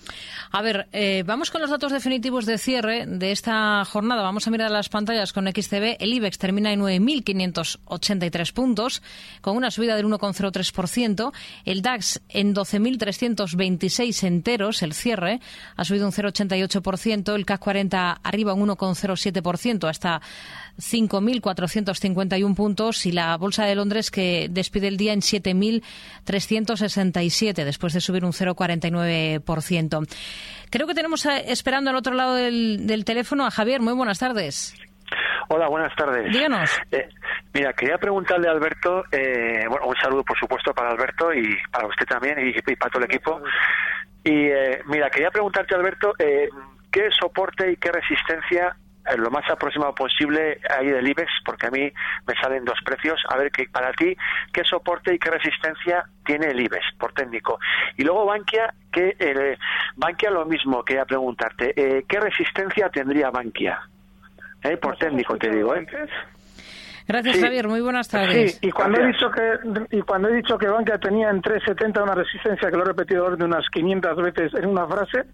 A 0.51 0.63
ver, 0.63 0.89
eh, 0.93 1.23
vamos 1.25 1.53
con 1.53 1.61
los 1.61 1.71
datos 1.71 1.93
definitivos 1.93 2.45
de 2.45 2.59
cierre 2.59 3.07
de 3.07 3.31
esta 3.31 3.85
jornada. 3.85 4.23
Vamos 4.23 4.49
a 4.49 4.51
mirar 4.51 4.73
las 4.73 4.89
pantallas 4.89 5.33
con 5.33 5.47
XTB. 5.47 5.99
El 6.01 6.13
IBEX 6.13 6.39
termina 6.39 6.73
en 6.73 6.81
9.583 6.81 8.53
puntos, 8.53 9.03
con 9.41 9.57
una 9.57 9.71
subida 9.71 9.95
del 9.95 10.07
1,03%. 10.07 11.33
El 11.65 11.83
DAX 11.83 12.21
en 12.31 12.53
12.326 12.53 14.27
enteros, 14.27 14.83
el 14.83 14.93
cierre, 14.93 15.39
ha 15.77 15.85
subido 15.85 16.07
un 16.07 16.13
0,88%. 16.13 17.37
El 17.37 17.47
CAC 17.47 17.61
40 17.61 18.08
arriba 18.23 18.55
un 18.55 18.69
1,07%, 18.69 19.89
hasta 19.89 20.21
5.451 20.79 22.55
puntos. 22.55 23.05
Y 23.07 23.13
la 23.13 23.37
Bolsa 23.37 23.65
de 23.65 23.75
Londres 23.75 24.11
que 24.11 24.49
despide 24.51 24.89
el 24.89 24.97
día 24.97 25.13
en 25.13 25.21
7.367, 25.21 27.65
después 27.65 27.93
de 27.93 28.01
subir 28.01 28.25
un 28.25 28.33
0,49%. 28.33 30.07
Creo 30.71 30.87
que 30.87 30.95
tenemos 30.95 31.25
eh, 31.27 31.45
esperando 31.49 31.91
al 31.91 31.97
otro 31.97 32.15
lado 32.15 32.35
del, 32.35 33.05
teléfono 33.05 33.45
a 33.47 33.51
Javier. 33.51 33.81
Muy 33.81 33.95
buenas 33.95 34.19
tardes. 34.19 34.75
Hola, 35.49 35.69
buenas 35.69 35.95
tardes. 35.97 36.31
Díganos. 36.31 36.71
Eh, 36.93 37.09
mira, 37.55 37.73
quería 37.73 37.97
preguntarle 37.97 38.49
a 38.49 38.51
Alberto, 38.51 39.05
eh, 39.11 39.65
bueno, 39.67 39.87
un 39.87 39.97
saludo 39.97 40.23
por 40.23 40.39
supuesto 40.39 40.75
para 40.75 40.91
Alberto 40.91 41.33
y 41.33 41.57
para 41.71 41.89
usted 41.89 42.05
también 42.05 42.37
y, 42.47 42.53
para 42.77 42.91
todo 42.91 43.03
el 43.03 43.11
equipo. 43.11 43.41
Y 44.25 44.51
mira, 44.87 45.09
quería 45.09 45.31
preguntarte, 45.31 45.75
Alberto, 45.75 46.13
¿qué 46.91 47.09
soporte 47.19 47.73
y 47.73 47.77
qué 47.77 47.93
resistencia 47.93 48.77
lo 49.17 49.31
más 49.31 49.49
aproximado 49.51 49.95
posible 49.95 50.61
ahí 50.69 50.89
del 50.89 51.09
IBEX, 51.09 51.31
porque 51.45 51.69
a 51.69 51.71
mí 51.71 51.91
me 52.27 52.35
salen 52.41 52.65
dos 52.65 52.79
precios. 52.85 53.21
A 53.29 53.37
ver, 53.37 53.51
que 53.51 53.67
para 53.69 53.93
ti, 53.93 54.17
¿qué 54.53 54.63
soporte 54.65 55.15
y 55.15 55.19
qué 55.19 55.31
resistencia 55.31 56.05
tiene 56.27 56.49
el 56.49 56.61
IBEX 56.61 56.85
por 56.99 57.13
técnico? 57.13 57.59
Y 57.97 58.05
luego 58.05 58.27
Bankia, 58.27 58.75
que 58.93 59.17
eh, 59.19 59.57
Bankia 59.97 60.31
lo 60.31 60.45
mismo, 60.45 60.83
quería 60.85 61.05
preguntarte, 61.05 61.73
eh, 61.77 62.05
¿qué 62.09 62.21
resistencia 62.21 62.91
tendría 62.91 63.31
Bankia? 63.31 63.81
Eh, 64.63 64.77
por 64.77 64.97
técnico, 64.97 65.37
te 65.37 65.51
digo. 65.51 65.75
¿eh? 65.75 65.87
Gracias, 67.07 67.41
Javier. 67.41 67.69
Muy 67.69 67.81
buenas 67.81 68.09
tardes. 68.09 68.57
Sí, 68.57 68.69
y 68.69 68.71
cuando, 68.71 69.01
he 69.01 69.07
dicho 69.07 69.31
que, 69.31 69.97
y 69.97 70.03
cuando 70.03 70.29
he 70.29 70.35
dicho 70.35 70.59
que 70.59 70.69
Bankia 70.69 70.99
tenía 70.99 71.31
en 71.31 71.41
3,70 71.41 72.03
una 72.03 72.15
resistencia, 72.15 72.71
que 72.71 72.77
lo 72.77 72.83
he 72.83 72.87
repetido 72.87 73.35
de 73.35 73.45
unas 73.45 73.65
500 73.71 74.17
veces 74.17 74.55
en 74.55 74.67
una 74.67 74.87
frase, 74.87 75.25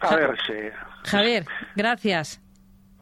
a 0.00 0.16
ver, 0.16 0.36
sí. 0.46 0.54
Javier, 1.04 1.44
gracias. 1.74 2.40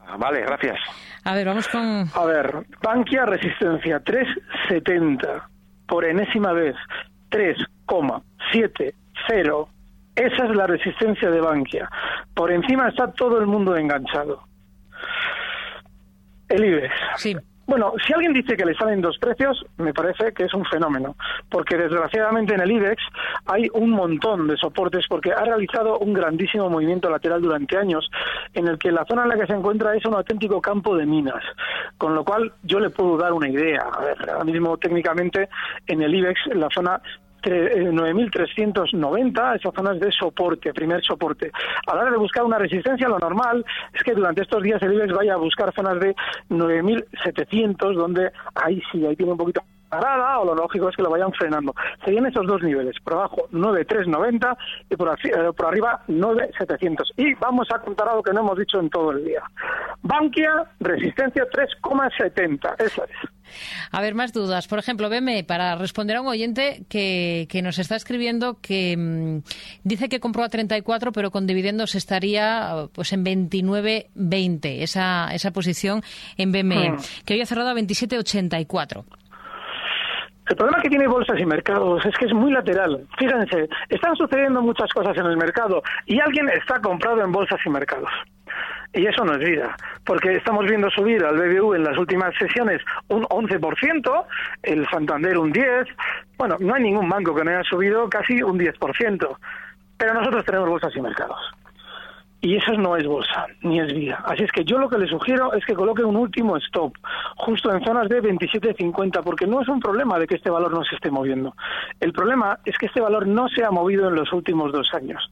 Ah, 0.07 0.17
vale, 0.17 0.41
gracias. 0.43 0.79
A 1.25 1.35
ver, 1.35 1.47
vamos 1.47 1.69
con... 1.69 2.09
A 2.15 2.25
ver, 2.25 2.67
Bankia 2.83 3.27
resistencia 3.27 4.03
3,70 4.03 5.43
por 5.87 6.05
enésima 6.05 6.53
vez. 6.53 6.77
3,70. 7.31 9.69
Esa 10.17 10.45
es 10.45 10.57
la 10.57 10.67
resistencia 10.67 11.31
de 11.31 11.41
Bankia. 11.41 11.89
Por 12.35 12.51
encima 12.51 12.89
está 12.89 13.13
todo 13.13 13.39
el 13.39 13.47
mundo 13.47 13.77
enganchado. 13.77 14.43
El 16.49 16.65
IBEX. 16.65 16.95
Sí. 17.17 17.37
Bueno, 17.67 17.95
si 18.07 18.13
alguien 18.13 18.33
dice 18.33 18.57
que 18.57 18.65
le 18.65 18.75
salen 18.75 19.01
dos 19.01 19.19
precios, 19.19 19.65
me 19.79 19.93
parece 19.93 20.33
que 20.33 20.45
es 20.45 20.55
un 20.55 20.65
fenómeno, 20.65 21.17
porque 21.51 21.77
desgraciadamente 21.77 22.55
en 22.55 22.61
el 22.61 22.71
IBEX 22.71 23.03
hay 23.47 23.69
un 23.75 23.91
montón 23.91 24.47
de 24.47 24.57
soportes 24.57 25.07
porque 25.09 25.33
ha 25.33 25.45
realizado 25.45 25.99
un 25.99 26.13
grandísimo 26.13 26.71
movimiento 26.71 27.11
lateral 27.11 27.43
durante 27.43 27.77
años 27.77 28.09
en 28.55 28.69
el 28.69 28.79
que 28.79 28.93
la 28.93 29.05
zona 29.05 29.25
en 29.25 29.31
la 29.31 29.37
que 29.37 29.47
se 29.47 29.53
encuentra 29.53 29.97
es 29.97 30.05
un 30.07 30.15
auténtico 30.15 30.61
campo 30.61 30.97
de 30.97 31.07
minas, 31.07 31.43
con 31.99 32.15
lo 32.15 32.25
cual 32.25 32.53
yo 32.63 32.79
le 32.79 32.91
puedo 32.91 33.17
dar 33.17 33.33
una 33.33 33.49
idea. 33.49 33.83
A 33.93 34.01
ver, 34.01 34.31
ahora 34.31 34.45
mismo 34.45 34.77
técnicamente 34.77 35.49
en 35.89 36.03
el 36.03 36.15
IBEX 36.15 36.41
la 36.55 36.69
zona 36.73 37.01
9.390, 37.47 39.53
eh, 39.53 39.57
esas 39.61 39.75
zonas 39.75 40.01
de 40.01 40.11
soporte, 40.13 40.73
primer 40.73 41.05
soporte. 41.05 41.51
A 41.87 41.95
la 41.95 42.03
hora 42.03 42.11
de 42.11 42.19
buscar 42.19 42.45
una 42.45 42.59
resistencia, 42.59 43.09
lo 43.09 43.19
normal 43.19 43.65
es 43.93 44.03
que 44.03 44.15
durante 44.15 44.43
estos 44.43 44.63
días 44.63 44.83
el 44.83 44.95
IBEX 44.95 45.15
vaya 45.15 45.35
a 45.35 45.39
buscar 45.39 45.73
zonas 45.75 46.01
de 46.01 46.15
9.700, 46.51 47.95
donde 47.95 48.33
ahí 48.55 48.83
sí, 48.91 49.07
ahí 49.07 49.17
tiene 49.17 49.33
un 49.33 49.39
poquito 49.39 49.63
parada 49.89 50.41
o 50.41 50.45
lo 50.45 50.55
lógico 50.55 50.89
es 50.89 50.97
que 50.97 51.03
lo 51.03 51.11
vayan 51.11 51.33
frenando. 51.33 51.75
Serían 52.05 52.27
esos 52.27 52.47
dos 52.47 52.63
niveles, 52.63 52.97
por 53.03 53.15
abajo 53.15 53.49
9.390 53.53 54.57
y 54.91 54.97
por, 54.97 55.19
eh, 55.25 55.53
por 55.57 55.67
arriba 55.67 56.03
9.700. 56.09 57.13
Y 57.17 57.35
vamos 57.35 57.69
a 57.73 57.79
contar 57.79 58.09
algo 58.09 58.23
que 58.23 58.33
no 58.33 58.41
hemos 58.41 58.59
dicho 58.59 58.81
en 58.81 58.91
todo 58.91 59.13
el 59.13 59.25
día. 59.25 59.43
Bankia, 60.03 60.65
resistencia 60.81 61.45
3,70. 61.49 62.75
Eso 62.79 63.05
es. 63.05 63.31
A 63.91 64.01
ver, 64.01 64.15
más 64.15 64.33
dudas. 64.33 64.67
Por 64.69 64.79
ejemplo, 64.79 65.09
veme 65.09 65.45
para 65.45 65.77
responder 65.77 66.17
a 66.17 66.21
un 66.21 66.29
oyente 66.29 66.85
que, 66.89 67.47
que 67.49 67.63
nos 67.63 67.79
está 67.79 67.97
escribiendo 67.97 68.61
que 68.61 68.97
mm, 68.97 69.39
dice 69.85 70.09
que 70.09 70.21
compró 70.21 70.45
a 70.45 70.49
34, 70.49 71.13
pero 71.13 71.31
con 71.31 71.47
dividendos 71.47 71.95
estaría 71.95 72.89
pues 72.93 73.13
en 73.13 73.25
29.20, 73.25 74.83
esa, 74.83 75.31
esa 75.33 75.51
posición 75.51 76.03
en 76.37 76.53
BME, 76.53 76.91
hmm. 76.91 76.97
que 77.25 77.35
hoy 77.35 77.41
ha 77.41 77.47
cerrado 77.47 77.71
a 77.71 77.75
27.84. 77.75 79.05
El 80.49 80.55
problema 80.55 80.81
que 80.81 80.89
tiene 80.89 81.09
bolsas 81.09 81.41
y 81.41 81.45
mercados 81.45 82.07
es 82.07 82.15
que 82.17 82.27
es 82.27 82.33
muy 82.33 82.53
lateral. 82.53 83.05
Fíjense, 83.19 83.69
están 83.89 84.15
sucediendo 84.15 84.63
muchas 84.63 84.93
cosas 84.93 85.17
en 85.17 85.27
el 85.27 85.37
mercado 85.37 85.83
y 86.07 86.21
alguien 86.21 86.49
está 86.51 86.81
comprado 86.81 87.23
en 87.23 87.33
bolsas 87.33 87.59
y 87.65 87.69
mercados. 87.69 88.11
Y 88.93 89.07
eso 89.07 89.25
no 89.25 89.35
es 89.35 89.41
vida, 89.41 89.77
porque 90.05 90.37
estamos 90.37 90.65
viendo 90.67 90.89
subir 90.91 91.25
al 91.25 91.37
BBU 91.37 91.75
en 91.75 91.85
las 91.85 91.99
últimas 91.99 92.33
sesiones 92.39 92.81
un 93.09 93.25
11%, 93.25 94.25
el 94.63 94.89
Santander 94.89 95.37
un 95.37 95.53
10%, 95.53 95.87
bueno, 96.39 96.57
no 96.61 96.75
hay 96.75 96.83
ningún 96.85 97.09
banco 97.09 97.35
que 97.35 97.45
no 97.45 97.51
haya 97.51 97.65
subido 97.65 98.09
casi 98.09 98.43
un 98.43 98.59
10%, 98.59 99.37
pero 99.99 100.15
nosotros 100.15 100.45
tenemos 100.45 100.69
bolsas 100.69 100.95
y 100.97 101.01
mercados 101.01 101.41
y 102.41 102.57
eso 102.57 102.73
no 102.75 102.97
es 102.97 103.07
bolsa, 103.07 103.47
ni 103.63 103.81
es 103.81 103.93
vida. 103.93 104.23
Así 104.25 104.45
es 104.45 104.53
que 104.53 104.65
yo 104.65 104.79
lo 104.79 104.89
que 104.89 104.99
le 104.99 105.09
sugiero 105.09 105.53
es 105.55 105.65
que 105.65 105.75
coloque 105.75 106.05
un 106.05 106.17
último 106.17 106.57
stop, 106.59 106.95
justo 107.37 107.73
en 107.73 107.83
zonas 107.83 108.09
de 108.09 108.23
27.50, 108.23 109.23
porque 109.25 109.47
no 109.47 109.63
es 109.63 109.69
un 109.69 109.81
problema 109.81 110.19
de 110.19 110.27
que 110.27 110.37
este 110.37 110.51
valor 110.51 110.73
no 110.73 110.85
se 110.85 110.97
esté 110.97 111.11
moviendo. 111.11 111.55
El 111.99 112.13
problema 112.13 112.59
es 112.65 112.77
que 112.77 112.87
este 112.87 113.01
valor 113.01 113.27
no 113.27 113.49
se 113.49 113.65
ha 113.65 113.71
movido 113.71 114.09
en 114.09 114.15
los 114.15 114.33
últimos 114.33 114.71
dos 114.73 114.93
años. 114.95 115.31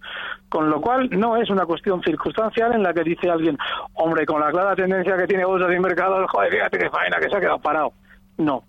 Con 0.48 0.70
lo 0.70 0.80
cual, 0.80 1.10
no 1.10 1.36
es 1.36 1.50
una 1.50 1.66
cuestión 1.66 2.02
circunstancial 2.02 2.74
en 2.74 2.82
la 2.82 2.94
que 2.94 3.04
dice 3.04 3.30
alguien, 3.30 3.58
hombre, 3.94 4.24
con 4.24 4.40
la 4.40 4.50
clara 4.50 4.74
tendencia 4.74 5.16
que 5.16 5.26
tiene 5.26 5.44
bolsa 5.44 5.72
y 5.72 5.78
mercado, 5.78 6.26
joder, 6.28 6.52
fíjate 6.52 6.78
qué 6.78 6.90
faena, 6.90 7.18
que 7.18 7.28
se 7.28 7.36
ha 7.36 7.40
quedado 7.40 7.58
parado. 7.58 7.92
No. 8.38 8.64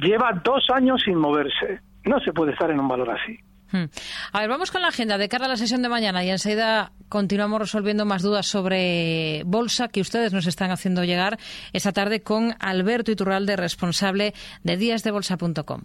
Lleva 0.00 0.32
dos 0.44 0.70
años 0.70 1.02
sin 1.04 1.16
moverse. 1.16 1.80
No 2.04 2.20
se 2.20 2.32
puede 2.32 2.52
estar 2.52 2.70
en 2.70 2.80
un 2.80 2.88
valor 2.88 3.10
así. 3.10 3.38
Hmm. 3.72 3.84
A 4.32 4.40
ver, 4.40 4.48
vamos 4.48 4.70
con 4.70 4.82
la 4.82 4.88
agenda 4.88 5.18
de 5.18 5.28
cara 5.28 5.46
a 5.46 5.48
la 5.48 5.56
sesión 5.56 5.82
de 5.82 5.88
mañana 5.88 6.24
y 6.24 6.30
enseguida 6.30 6.92
continuamos 7.08 7.60
resolviendo 7.60 8.04
más 8.04 8.22
dudas 8.22 8.46
sobre 8.46 9.42
bolsa 9.44 9.88
que 9.88 10.00
ustedes 10.00 10.32
nos 10.32 10.46
están 10.46 10.70
haciendo 10.70 11.04
llegar 11.04 11.38
esta 11.72 11.92
tarde 11.92 12.22
con 12.22 12.56
Alberto 12.60 13.10
Iturralde, 13.10 13.56
responsable 13.56 14.34
de 14.62 14.76
díasdebolsa.com. 14.76 15.82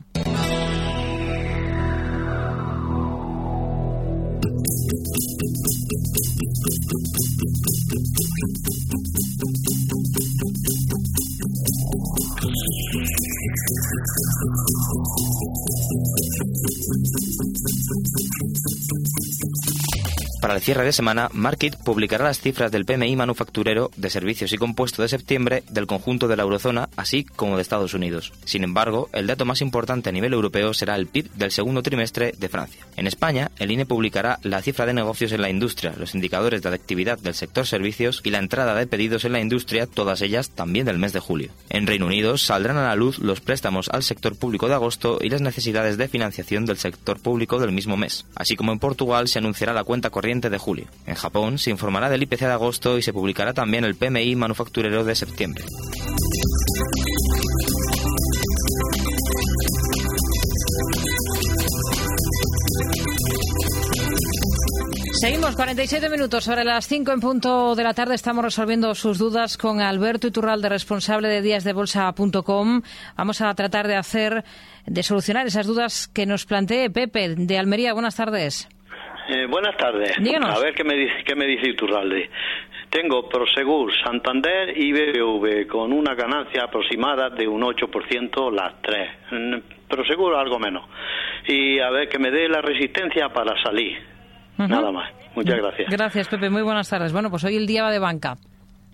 Para 20.46 20.58
el 20.58 20.62
cierre 20.62 20.86
de 20.86 20.94
semana, 20.94 21.28
Market 21.34 21.76
publicará 21.84 22.26
las 22.26 22.40
cifras 22.40 22.72
del 22.72 22.86
PMI 22.86 23.16
manufacturero 23.16 23.90
de 23.98 24.12
servicios 24.12 24.54
y 24.54 24.60
compuesto 24.60 25.02
de 25.02 25.08
septiembre 25.08 25.64
del 25.72 25.88
conjunto 25.88 26.28
de 26.28 26.36
la 26.36 26.44
eurozona, 26.44 26.88
así 26.98 27.24
como 27.24 27.56
de 27.56 27.64
Estados 27.64 27.96
Unidos. 27.96 28.32
Sin 28.46 28.64
embargo, 28.64 29.10
el 29.12 29.26
dato 29.26 29.46
más 29.46 29.62
importante 29.62 30.10
a 30.10 30.12
nivel 30.12 30.34
europeo 30.34 30.76
será 30.76 30.98
el 30.98 31.08
PIB 31.08 31.32
del 31.32 31.50
segundo 31.50 31.82
trimestre 31.82 32.36
de 32.38 32.48
Francia. 32.48 32.86
En 32.96 33.08
España, 33.08 33.50
el 33.58 33.72
INE 33.72 33.88
publicará 33.88 34.38
la 34.44 34.62
cifra 34.62 34.86
de 34.86 34.94
negocios 34.94 35.32
en 35.32 35.42
la 35.42 35.50
industria, 35.50 35.96
los 35.98 36.14
indicadores 36.14 36.62
de 36.62 36.70
actividad 36.70 37.18
del 37.18 37.34
sector 37.34 37.66
servicios 37.66 38.22
y 38.24 38.30
la 38.30 38.38
entrada 38.38 38.76
de 38.76 38.86
pedidos 38.86 39.26
en 39.26 39.32
la 39.32 39.42
industria, 39.42 39.88
todas 39.88 40.22
ellas 40.22 40.52
también 40.52 40.86
del 40.86 41.00
mes 41.00 41.12
de 41.12 41.22
julio. 41.22 41.50
En 41.72 41.88
Reino 41.88 42.06
Unido 42.06 42.38
saldrán 42.38 42.78
a 42.78 42.84
la 42.84 42.96
luz 42.96 43.18
los 43.18 43.42
préstamos 43.42 43.90
al 43.90 44.04
sector 44.04 44.38
público 44.38 44.68
de 44.68 44.76
agosto 44.76 45.18
y 45.24 45.30
las 45.30 45.42
necesidades 45.42 45.98
de 45.98 46.08
financiación 46.08 46.68
del 46.68 46.78
sector 46.78 47.20
público 47.20 47.58
del 47.58 47.72
mismo 47.72 47.98
mes. 47.98 48.28
Así 48.36 48.56
como 48.56 48.74
en 48.74 48.78
Portugal 48.78 49.28
se 49.28 49.40
anunciará 49.40 49.74
la 49.74 49.84
cuenta 49.84 50.12
corriente 50.12 50.35
de 50.42 50.58
julio. 50.58 50.88
En 51.06 51.16
Japón 51.16 51.58
se 51.58 51.72
informará 51.72 52.10
del 52.10 52.24
IPC 52.24 52.42
de 52.42 52.52
agosto 52.52 52.98
y 52.98 53.02
se 53.02 53.14
publicará 53.14 53.54
también 53.54 53.84
el 53.84 53.96
PMI 53.96 54.36
manufacturero 54.36 55.04
de 55.04 55.16
septiembre. 55.16 55.66
Seguimos 65.26 65.56
47 65.56 66.10
minutos 66.10 66.44
sobre 66.44 66.64
las 66.64 66.88
5 66.88 67.12
en 67.12 67.20
punto 67.20 67.74
de 67.74 67.84
la 67.84 67.96
tarde. 67.96 68.14
Estamos 68.14 68.44
resolviendo 68.44 68.94
sus 68.94 69.18
dudas 69.18 69.58
con 69.58 69.82
Alberto 69.82 70.28
Iturralde, 70.28 70.70
responsable 70.70 71.30
de 71.30 71.42
díasdebolsa.com. 71.42 72.82
Vamos 73.18 73.42
a 73.42 73.56
tratar 73.56 73.88
de 73.88 73.96
hacer, 73.96 74.44
de 74.86 75.02
solucionar 75.02 75.48
esas 75.48 75.66
dudas 75.66 76.08
que 76.08 76.28
nos 76.28 76.46
plantee 76.46 76.92
Pepe 76.92 77.34
de 77.36 77.58
Almería. 77.58 77.94
Buenas 77.94 78.16
tardes. 78.16 78.68
Eh, 79.28 79.48
buenas 79.48 79.76
tardes. 79.78 80.16
Díganos. 80.20 80.56
A 80.56 80.60
ver 80.60 80.74
qué 80.74 80.84
me 80.84 80.96
dice, 80.96 81.24
qué 81.26 81.36
me 81.36 81.46
dice 81.46 81.70
Iturralde. 81.70 82.30
Tengo 82.90 83.28
Prosegur, 83.28 83.92
Santander 84.04 84.78
y 84.78 84.92
BBV 84.94 85.68
con 85.68 85.92
una 85.92 86.14
ganancia 86.14 86.64
aproximada 86.64 87.30
de 87.30 87.48
un 87.48 87.62
8% 87.62 88.52
las 88.52 88.82
tres. 88.82 89.10
Mm, 89.32 89.88
Prosegur 89.90 90.36
algo 90.36 90.60
menos. 90.60 90.88
Y 91.48 91.80
a 91.80 91.90
ver 91.90 92.08
que 92.08 92.20
me 92.20 92.32
dé 92.32 92.48
la 92.48 92.62
resistencia 92.62 93.30
para 93.30 93.62
salir. 93.62 93.98
Nada 94.58 94.92
más. 94.92 95.12
Muchas 95.36 95.58
gracias. 95.58 95.90
Gracias, 95.90 96.28
Pepe. 96.30 96.50
Muy 96.50 96.62
buenas 96.62 96.90
tardes. 96.90 97.12
Bueno, 97.12 97.30
pues 97.30 97.44
hoy 97.44 97.58
el 97.58 97.68
día 97.68 97.84
va 97.84 97.92
de 97.92 98.00
banca. 98.00 98.36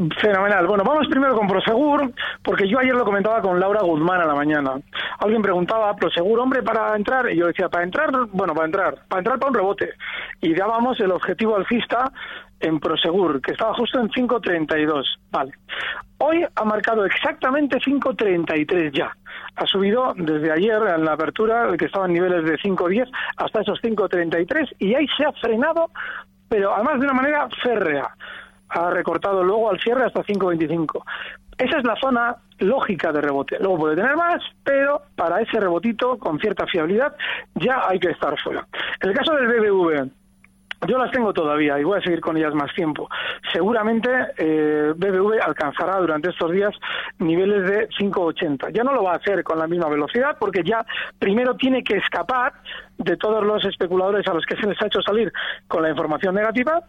Fenomenal. 0.10 0.66
Bueno, 0.66 0.84
vamos 0.84 1.08
primero 1.08 1.36
con 1.36 1.48
Prosegur, 1.48 2.12
porque 2.44 2.68
yo 2.68 2.80
ayer 2.80 2.96
lo 2.96 3.06
comentaba 3.06 3.42
con 3.42 3.60
Laura 3.60 3.82
Guzmán 3.82 4.22
a 4.22 4.26
la 4.26 4.34
mañana. 4.34 4.80
Alguien 5.20 5.42
preguntaba, 5.42 5.96
Prosegur, 5.96 6.40
hombre, 6.40 6.64
para 6.64 6.96
entrar. 6.96 7.30
Y 7.32 7.38
yo 7.38 7.48
decía, 7.48 7.70
para 7.70 7.84
entrar, 7.84 8.10
bueno, 8.32 8.54
para 8.54 8.66
entrar, 8.66 8.96
para 9.08 9.20
entrar 9.20 9.38
para 9.38 9.50
un 9.50 9.56
rebote. 9.56 9.90
Y 10.42 10.56
dábamos 10.56 11.00
el 11.00 11.12
objetivo 11.12 11.56
alcista 11.56 12.12
en 12.62 12.80
Prosegur, 12.80 13.42
que 13.42 13.52
estaba 13.52 13.76
justo 13.76 14.00
en 14.00 14.10
5.32. 14.10 15.04
Vale. 15.30 15.52
Hoy 16.18 16.46
ha 16.56 16.64
marcado 16.64 17.06
exactamente 17.06 17.78
5.33 17.78 18.92
ya. 18.94 19.16
Ha 19.56 19.66
subido 19.66 20.14
desde 20.16 20.52
ayer 20.52 20.82
en 20.96 21.06
la 21.06 21.14
apertura, 21.14 21.76
que 21.78 21.86
estaba 21.86 22.06
en 22.06 22.14
niveles 22.14 22.44
de 22.46 22.58
5.10, 22.58 23.10
hasta 23.38 23.62
esos 23.62 23.82
5.33 23.82 24.76
y 24.80 24.96
ahí 24.96 25.08
se 25.18 25.26
ha 25.26 25.32
frenado, 25.34 25.90
pero 26.48 26.74
además 26.74 27.00
de 27.00 27.06
una 27.06 27.14
manera 27.14 27.50
férrea 27.64 28.16
ha 28.72 28.90
recortado 28.90 29.44
luego 29.44 29.70
al 29.70 29.80
cierre 29.80 30.06
hasta 30.06 30.24
5.25. 30.24 31.04
Esa 31.58 31.78
es 31.78 31.84
la 31.84 31.96
zona 31.96 32.36
lógica 32.60 33.12
de 33.12 33.22
rebote. 33.22 33.58
Luego 33.60 33.78
puede 33.78 33.96
tener 33.96 34.16
más, 34.16 34.42
pero 34.64 35.02
para 35.16 35.42
ese 35.42 35.60
rebotito 35.60 36.18
con 36.18 36.40
cierta 36.40 36.66
fiabilidad 36.66 37.16
ya 37.56 37.84
hay 37.88 38.00
que 38.00 38.10
estar 38.10 38.40
fuera. 38.40 38.66
En 39.02 39.10
el 39.10 39.16
caso 39.16 39.34
del 39.36 39.48
BBV, 39.48 40.10
yo 40.88 40.98
las 40.98 41.12
tengo 41.12 41.32
todavía 41.32 41.80
y 41.80 41.84
voy 41.84 42.00
a 42.00 42.02
seguir 42.02 42.22
con 42.22 42.38
ellas 42.38 42.56
más 42.56 42.74
tiempo. 42.74 43.08
Seguramente 43.54 44.10
eh, 44.38 44.94
BBV 44.96 45.40
alcanzará 45.44 45.98
durante 45.98 46.30
estos 46.30 46.52
días 46.52 46.74
niveles 47.20 47.70
de 47.70 47.90
5,80. 47.90 48.72
Ya 48.74 48.84
no 48.84 48.94
lo 48.94 49.04
va 49.04 49.14
a 49.14 49.18
hacer 49.18 49.44
con 49.44 49.60
la 49.60 49.68
misma 49.68 49.90
velocidad 49.90 50.38
porque 50.40 50.64
ya 50.64 50.84
primero 51.20 51.56
tiene 51.56 51.84
que 51.84 51.98
escapar 51.98 52.54
de 52.98 53.18
todos 53.18 53.46
los 53.46 53.64
especuladores 53.66 54.28
a 54.28 54.34
los 54.34 54.46
que 54.46 54.56
se 54.56 54.68
les 54.68 54.82
ha 54.82 54.88
hecho 54.88 55.02
salir 55.02 55.32
con 55.68 55.84
la 55.84 55.90
información 55.90 56.34
negativa 56.34 56.82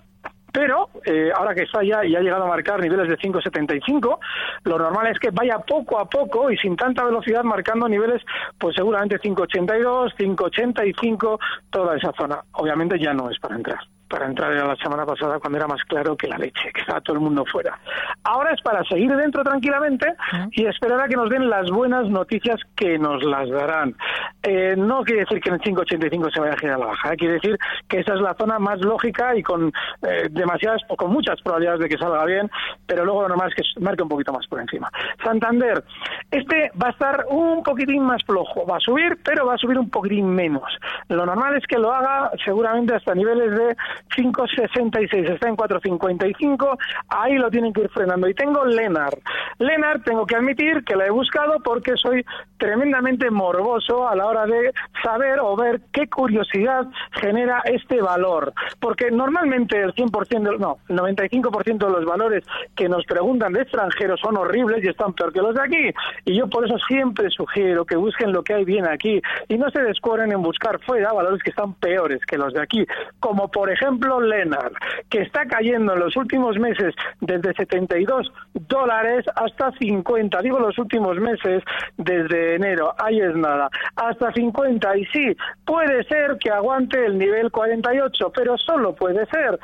pero 0.52 0.90
eh, 1.04 1.30
ahora 1.34 1.54
que 1.54 1.62
está 1.62 1.82
ya 1.82 2.04
y 2.04 2.14
ha 2.14 2.20
llegado 2.20 2.44
a 2.44 2.48
marcar 2.48 2.80
niveles 2.80 3.08
de 3.08 3.16
5.75, 3.16 4.18
lo 4.64 4.78
normal 4.78 5.06
es 5.08 5.18
que 5.18 5.30
vaya 5.30 5.58
poco 5.58 5.98
a 5.98 6.08
poco 6.08 6.50
y 6.50 6.56
sin 6.58 6.76
tanta 6.76 7.04
velocidad 7.04 7.42
marcando 7.42 7.88
niveles, 7.88 8.22
pues 8.58 8.76
seguramente 8.76 9.18
5.82, 9.18 10.14
5.85, 10.16 11.38
toda 11.70 11.96
esa 11.96 12.12
zona. 12.12 12.42
Obviamente 12.52 12.98
ya 12.98 13.14
no 13.14 13.30
es 13.30 13.38
para 13.38 13.56
entrar. 13.56 13.80
Para 14.12 14.26
entrar 14.26 14.52
era 14.52 14.66
la 14.66 14.76
semana 14.76 15.06
pasada 15.06 15.40
cuando 15.40 15.56
era 15.56 15.66
más 15.66 15.82
claro 15.84 16.14
que 16.18 16.28
la 16.28 16.36
leche, 16.36 16.70
que 16.74 16.82
estaba 16.82 17.00
todo 17.00 17.16
el 17.16 17.22
mundo 17.22 17.46
fuera. 17.50 17.78
Ahora 18.24 18.52
es 18.52 18.60
para 18.60 18.84
seguir 18.84 19.10
dentro 19.16 19.42
tranquilamente 19.42 20.06
y 20.50 20.66
esperar 20.66 21.00
a 21.00 21.08
que 21.08 21.16
nos 21.16 21.30
den 21.30 21.48
las 21.48 21.70
buenas 21.70 22.06
noticias 22.10 22.60
que 22.76 22.98
nos 22.98 23.24
las 23.24 23.48
darán. 23.48 23.96
Eh, 24.42 24.74
no 24.76 25.02
quiere 25.02 25.20
decir 25.20 25.40
que 25.40 25.48
en 25.48 25.54
el 25.54 25.60
5.85 25.62 26.30
se 26.30 26.40
vaya 26.40 26.52
a 26.52 26.58
girar 26.58 26.78
la 26.78 26.86
baja, 26.86 27.14
¿eh? 27.14 27.16
quiere 27.16 27.34
decir 27.34 27.56
que 27.88 28.00
esa 28.00 28.12
es 28.12 28.20
la 28.20 28.34
zona 28.34 28.58
más 28.58 28.80
lógica 28.80 29.34
y 29.34 29.42
con 29.42 29.72
eh, 30.02 30.28
demasiadas 30.30 30.82
o 30.88 30.96
con 30.96 31.10
muchas 31.10 31.40
probabilidades 31.40 31.80
de 31.80 31.88
que 31.88 31.96
salga 31.96 32.26
bien, 32.26 32.50
pero 32.86 33.06
luego 33.06 33.22
lo 33.22 33.28
normal 33.28 33.48
es 33.48 33.54
que 33.54 33.80
marque 33.80 34.02
un 34.02 34.10
poquito 34.10 34.32
más 34.34 34.46
por 34.46 34.60
encima. 34.60 34.90
Santander, 35.24 35.82
este 36.30 36.70
va 36.80 36.88
a 36.88 36.90
estar 36.90 37.24
un 37.30 37.62
poquitín 37.62 38.04
más 38.04 38.22
flojo, 38.24 38.66
va 38.66 38.76
a 38.76 38.80
subir, 38.80 39.18
pero 39.24 39.46
va 39.46 39.54
a 39.54 39.58
subir 39.58 39.78
un 39.78 39.88
poquitín 39.88 40.28
menos. 40.34 40.76
Lo 41.08 41.24
normal 41.24 41.56
es 41.56 41.66
que 41.66 41.78
lo 41.78 41.92
haga 41.92 42.30
seguramente 42.44 42.94
hasta 42.94 43.14
niveles 43.14 43.50
de 43.56 43.76
5.66, 44.16 45.30
está 45.30 45.48
en 45.48 45.56
4.55, 45.56 46.78
ahí 47.08 47.34
lo 47.34 47.50
tienen 47.50 47.72
que 47.72 47.82
ir 47.82 47.90
frenando. 47.90 48.28
Y 48.28 48.34
tengo 48.34 48.64
Lenar. 48.64 49.18
Lenar, 49.58 50.02
tengo 50.02 50.26
que 50.26 50.36
admitir 50.36 50.84
que 50.84 50.96
la 50.96 51.06
he 51.06 51.10
buscado 51.10 51.60
porque 51.62 51.92
soy 51.96 52.24
tremendamente 52.62 53.28
morboso 53.28 54.08
a 54.08 54.14
la 54.14 54.24
hora 54.26 54.46
de 54.46 54.72
saber 55.02 55.40
o 55.40 55.56
ver 55.56 55.80
qué 55.92 56.08
curiosidad 56.08 56.86
genera 57.20 57.60
este 57.64 58.00
valor. 58.00 58.52
Porque 58.78 59.10
normalmente 59.10 59.82
el 59.82 59.92
100%, 59.94 60.52
de- 60.52 60.58
no, 60.58 60.78
el 60.88 60.96
95% 60.96 61.86
de 61.86 61.92
los 61.92 62.04
valores 62.04 62.44
que 62.76 62.88
nos 62.88 63.04
preguntan 63.04 63.52
de 63.52 63.62
extranjeros 63.62 64.20
son 64.20 64.36
horribles 64.36 64.84
y 64.84 64.88
están 64.88 65.12
peor 65.12 65.32
que 65.32 65.40
los 65.40 65.56
de 65.56 65.60
aquí. 65.62 65.90
Y 66.24 66.38
yo 66.38 66.46
por 66.48 66.64
eso 66.64 66.78
siempre 66.86 67.30
sugiero 67.30 67.84
que 67.84 67.96
busquen 67.96 68.30
lo 68.32 68.44
que 68.44 68.54
hay 68.54 68.64
bien 68.64 68.86
aquí 68.86 69.20
y 69.48 69.58
no 69.58 69.68
se 69.70 69.82
descueren 69.82 70.30
en 70.30 70.40
buscar 70.42 70.78
fuera 70.86 71.12
valores 71.12 71.42
que 71.42 71.50
están 71.50 71.74
peores 71.74 72.20
que 72.26 72.38
los 72.38 72.54
de 72.54 72.62
aquí. 72.62 72.86
Como 73.18 73.50
por 73.50 73.70
ejemplo 73.72 74.20
Lenar, 74.20 74.70
que 75.10 75.22
está 75.22 75.46
cayendo 75.46 75.94
en 75.94 75.98
los 75.98 76.16
últimos 76.16 76.56
meses 76.60 76.94
desde 77.20 77.52
72 77.54 78.32
dólares 78.54 79.24
hasta 79.34 79.72
50. 79.72 80.40
Digo 80.42 80.58
los 80.58 80.78
últimos 80.78 81.18
meses 81.18 81.62
desde 81.96 82.56
enero. 82.56 82.94
Ahí 82.98 83.20
es 83.20 83.34
nada. 83.34 83.68
Hasta 83.96 84.32
50. 84.32 84.96
Y 84.96 85.04
sí, 85.06 85.36
puede 85.64 86.04
ser 86.04 86.36
que 86.38 86.50
aguante 86.50 87.04
el 87.04 87.18
nivel 87.18 87.50
48, 87.50 88.32
pero 88.34 88.56
solo 88.58 88.94
puede 88.94 89.26
ser. 89.26 89.58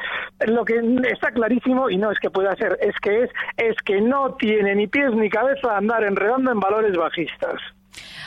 Lo 0.46 0.64
que 0.64 0.80
está 1.10 1.30
clarísimo, 1.30 1.90
y 1.90 1.96
no 1.96 2.10
es 2.10 2.18
que 2.18 2.30
pueda 2.30 2.54
ser, 2.56 2.78
es 2.80 2.94
que 3.00 3.24
es, 3.24 3.30
es 3.56 3.76
que 3.84 4.00
no 4.00 4.34
tiene 4.34 4.74
ni 4.74 4.86
pies 4.86 5.12
ni 5.14 5.28
cabeza 5.28 5.76
andar 5.76 6.04
enredando 6.04 6.50
en 6.50 6.60
valores 6.60 6.96
bajistas. 6.96 7.60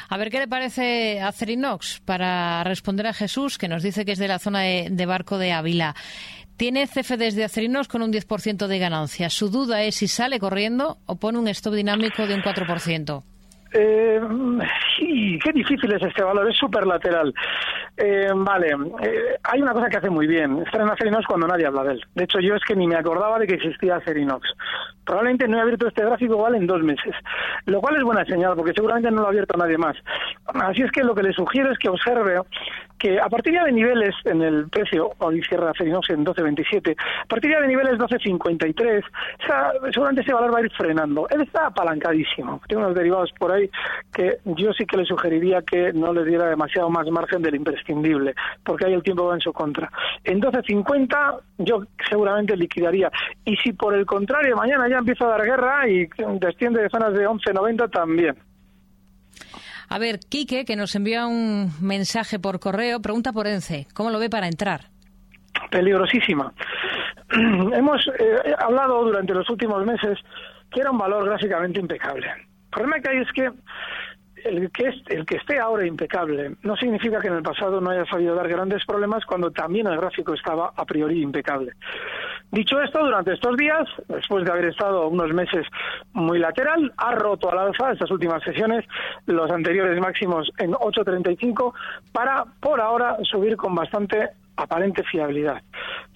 A 0.09 0.17
ver 0.17 0.29
qué 0.29 0.39
le 0.39 0.47
parece 0.47 1.21
a 1.21 1.31
Cerinox 1.31 2.01
para 2.01 2.65
responder 2.65 3.07
a 3.07 3.13
Jesús, 3.13 3.57
que 3.57 3.69
nos 3.69 3.81
dice 3.81 4.03
que 4.03 4.11
es 4.11 4.19
de 4.19 4.27
la 4.27 4.39
zona 4.39 4.59
de, 4.59 4.89
de 4.91 5.05
Barco 5.05 5.37
de 5.37 5.53
Ávila. 5.53 5.95
Tiene 6.61 6.85
CFDs 6.85 7.33
de 7.33 7.43
Acerinox 7.43 7.87
con 7.87 8.03
un 8.03 8.13
10% 8.13 8.67
de 8.67 8.77
ganancia. 8.77 9.31
Su 9.31 9.49
duda 9.49 9.81
es 9.81 9.95
si 9.95 10.07
sale 10.07 10.39
corriendo 10.39 10.99
o 11.07 11.15
pone 11.15 11.39
un 11.39 11.47
stop 11.47 11.73
dinámico 11.73 12.27
de 12.27 12.35
un 12.35 12.43
4%. 12.43 13.23
Eh, 13.73 14.19
sí, 14.97 15.39
qué 15.41 15.51
difícil 15.53 15.93
es 15.93 16.01
este 16.01 16.23
valor, 16.23 16.49
es 16.49 16.57
súper 16.57 16.85
lateral. 16.85 17.33
Eh, 17.95 18.29
vale, 18.35 18.69
eh, 19.01 19.37
hay 19.43 19.61
una 19.61 19.73
cosa 19.73 19.89
que 19.89 19.97
hace 19.97 20.09
muy 20.09 20.27
bien, 20.27 20.61
estar 20.65 20.81
en 20.81 20.89
Acerinox 20.89 21.25
cuando 21.25 21.47
nadie 21.47 21.67
habla 21.67 21.83
de 21.83 21.93
él. 21.93 22.01
De 22.15 22.25
hecho, 22.25 22.39
yo 22.39 22.55
es 22.55 22.63
que 22.63 22.75
ni 22.75 22.87
me 22.87 22.95
acordaba 22.95 23.39
de 23.39 23.47
que 23.47 23.55
existía 23.55 23.95
Acerinox. 23.95 24.47
Probablemente 25.05 25.47
no 25.47 25.57
he 25.57 25.61
abierto 25.61 25.87
este 25.87 26.03
gráfico 26.03 26.47
en 26.53 26.67
dos 26.67 26.83
meses, 26.83 27.15
lo 27.65 27.79
cual 27.81 27.97
es 27.97 28.03
buena 28.03 28.25
señal 28.25 28.55
porque 28.55 28.73
seguramente 28.73 29.09
no 29.11 29.21
lo 29.21 29.27
ha 29.27 29.29
abierto 29.29 29.57
nadie 29.57 29.77
más. 29.77 29.95
Así 30.45 30.81
es 30.81 30.91
que 30.91 31.03
lo 31.03 31.15
que 31.15 31.23
le 31.23 31.33
sugiero 31.33 31.71
es 31.71 31.77
que 31.79 31.89
observe 31.89 32.41
que 32.99 33.19
a 33.19 33.27
partir 33.29 33.59
de 33.59 33.71
niveles 33.71 34.13
en 34.25 34.41
el 34.41 34.69
precio, 34.69 35.11
hoy 35.17 35.41
cierra 35.43 35.71
Acerinox 35.71 36.09
en 36.11 36.23
12.27, 36.23 36.95
a 37.23 37.25
partir 37.25 37.51
de 37.51 37.67
niveles 37.67 37.97
12.53, 37.97 39.03
o 39.03 39.45
sea, 39.45 39.71
seguramente 39.91 40.21
ese 40.21 40.33
valor 40.33 40.53
va 40.53 40.59
a 40.59 40.61
ir 40.61 40.71
frenando. 40.71 41.27
Él 41.29 41.41
está 41.41 41.67
apalancadísimo, 41.67 42.61
tiene 42.67 42.83
unos 42.83 42.95
derivados 42.95 43.31
por 43.39 43.51
ahí 43.51 43.60
que 44.13 44.37
yo 44.45 44.73
sí 44.73 44.85
que 44.85 44.97
le 44.97 45.05
sugeriría 45.05 45.61
que 45.61 45.93
no 45.93 46.13
le 46.13 46.25
diera 46.25 46.49
demasiado 46.49 46.89
más 46.89 47.07
margen 47.09 47.41
del 47.41 47.55
imprescindible, 47.55 48.33
porque 48.63 48.85
ahí 48.85 48.93
el 48.93 49.03
tiempo 49.03 49.25
va 49.25 49.35
en 49.35 49.41
su 49.41 49.53
contra. 49.53 49.91
En 50.23 50.41
12.50 50.41 51.39
yo 51.59 51.83
seguramente 52.09 52.55
liquidaría. 52.55 53.11
Y 53.45 53.55
si 53.57 53.73
por 53.73 53.93
el 53.93 54.05
contrario 54.05 54.55
mañana 54.55 54.87
ya 54.89 54.97
empieza 54.97 55.25
a 55.25 55.29
dar 55.29 55.43
guerra 55.43 55.87
y 55.87 56.07
desciende 56.39 56.81
de 56.81 56.89
zonas 56.89 57.13
de 57.13 57.27
11.90 57.27 57.91
también. 57.91 58.35
A 59.89 59.99
ver, 59.99 60.19
Quique, 60.19 60.63
que 60.63 60.77
nos 60.77 60.95
envía 60.95 61.27
un 61.27 61.71
mensaje 61.81 62.39
por 62.39 62.59
correo, 62.61 63.01
pregunta 63.01 63.33
por 63.33 63.47
Ence. 63.47 63.87
¿Cómo 63.93 64.09
lo 64.09 64.19
ve 64.19 64.29
para 64.29 64.47
entrar? 64.47 64.91
peligrosísima. 65.71 66.53
Hemos 67.31 68.07
eh, 68.19 68.55
hablado 68.59 69.03
durante 69.03 69.33
los 69.33 69.49
últimos 69.49 69.85
meses 69.85 70.19
que 70.71 70.81
era 70.81 70.91
un 70.91 70.97
valor 70.97 71.25
gráficamente 71.25 71.79
impecable. 71.79 72.27
El 72.71 72.79
problema 72.79 73.01
que 73.01 73.09
hay 73.09 73.17
es 73.17 73.31
que 73.33 73.51
el 74.45 74.71
que, 74.71 74.93
el 75.07 75.25
que 75.25 75.35
esté 75.35 75.59
ahora 75.59 75.85
impecable 75.85 76.55
no 76.63 76.75
significa 76.77 77.19
que 77.19 77.27
en 77.27 77.35
el 77.35 77.43
pasado 77.43 77.81
no 77.81 77.89
haya 77.89 78.05
sabido 78.05 78.33
dar 78.33 78.47
grandes 78.47 78.85
problemas 78.85 79.25
cuando 79.25 79.51
también 79.51 79.87
el 79.87 79.97
gráfico 79.97 80.33
estaba 80.33 80.71
a 80.75 80.85
priori 80.85 81.21
impecable. 81.21 81.73
Dicho 82.51 82.81
esto, 82.81 83.03
durante 83.03 83.33
estos 83.33 83.55
días, 83.57 83.87
después 84.07 84.45
de 84.45 84.51
haber 84.51 84.65
estado 84.65 85.07
unos 85.07 85.33
meses 85.33 85.65
muy 86.13 86.39
lateral, 86.39 86.91
ha 86.97 87.11
roto 87.11 87.51
al 87.51 87.59
alza 87.59 87.91
estas 87.91 88.09
últimas 88.09 88.41
sesiones 88.43 88.85
los 89.25 89.51
anteriores 89.51 89.99
máximos 89.99 90.49
en 90.57 90.71
8.35 90.71 91.73
para, 92.11 92.45
por 92.59 92.81
ahora, 92.81 93.17
subir 93.23 93.55
con 93.57 93.75
bastante 93.75 94.31
aparente 94.55 95.03
fiabilidad. 95.03 95.61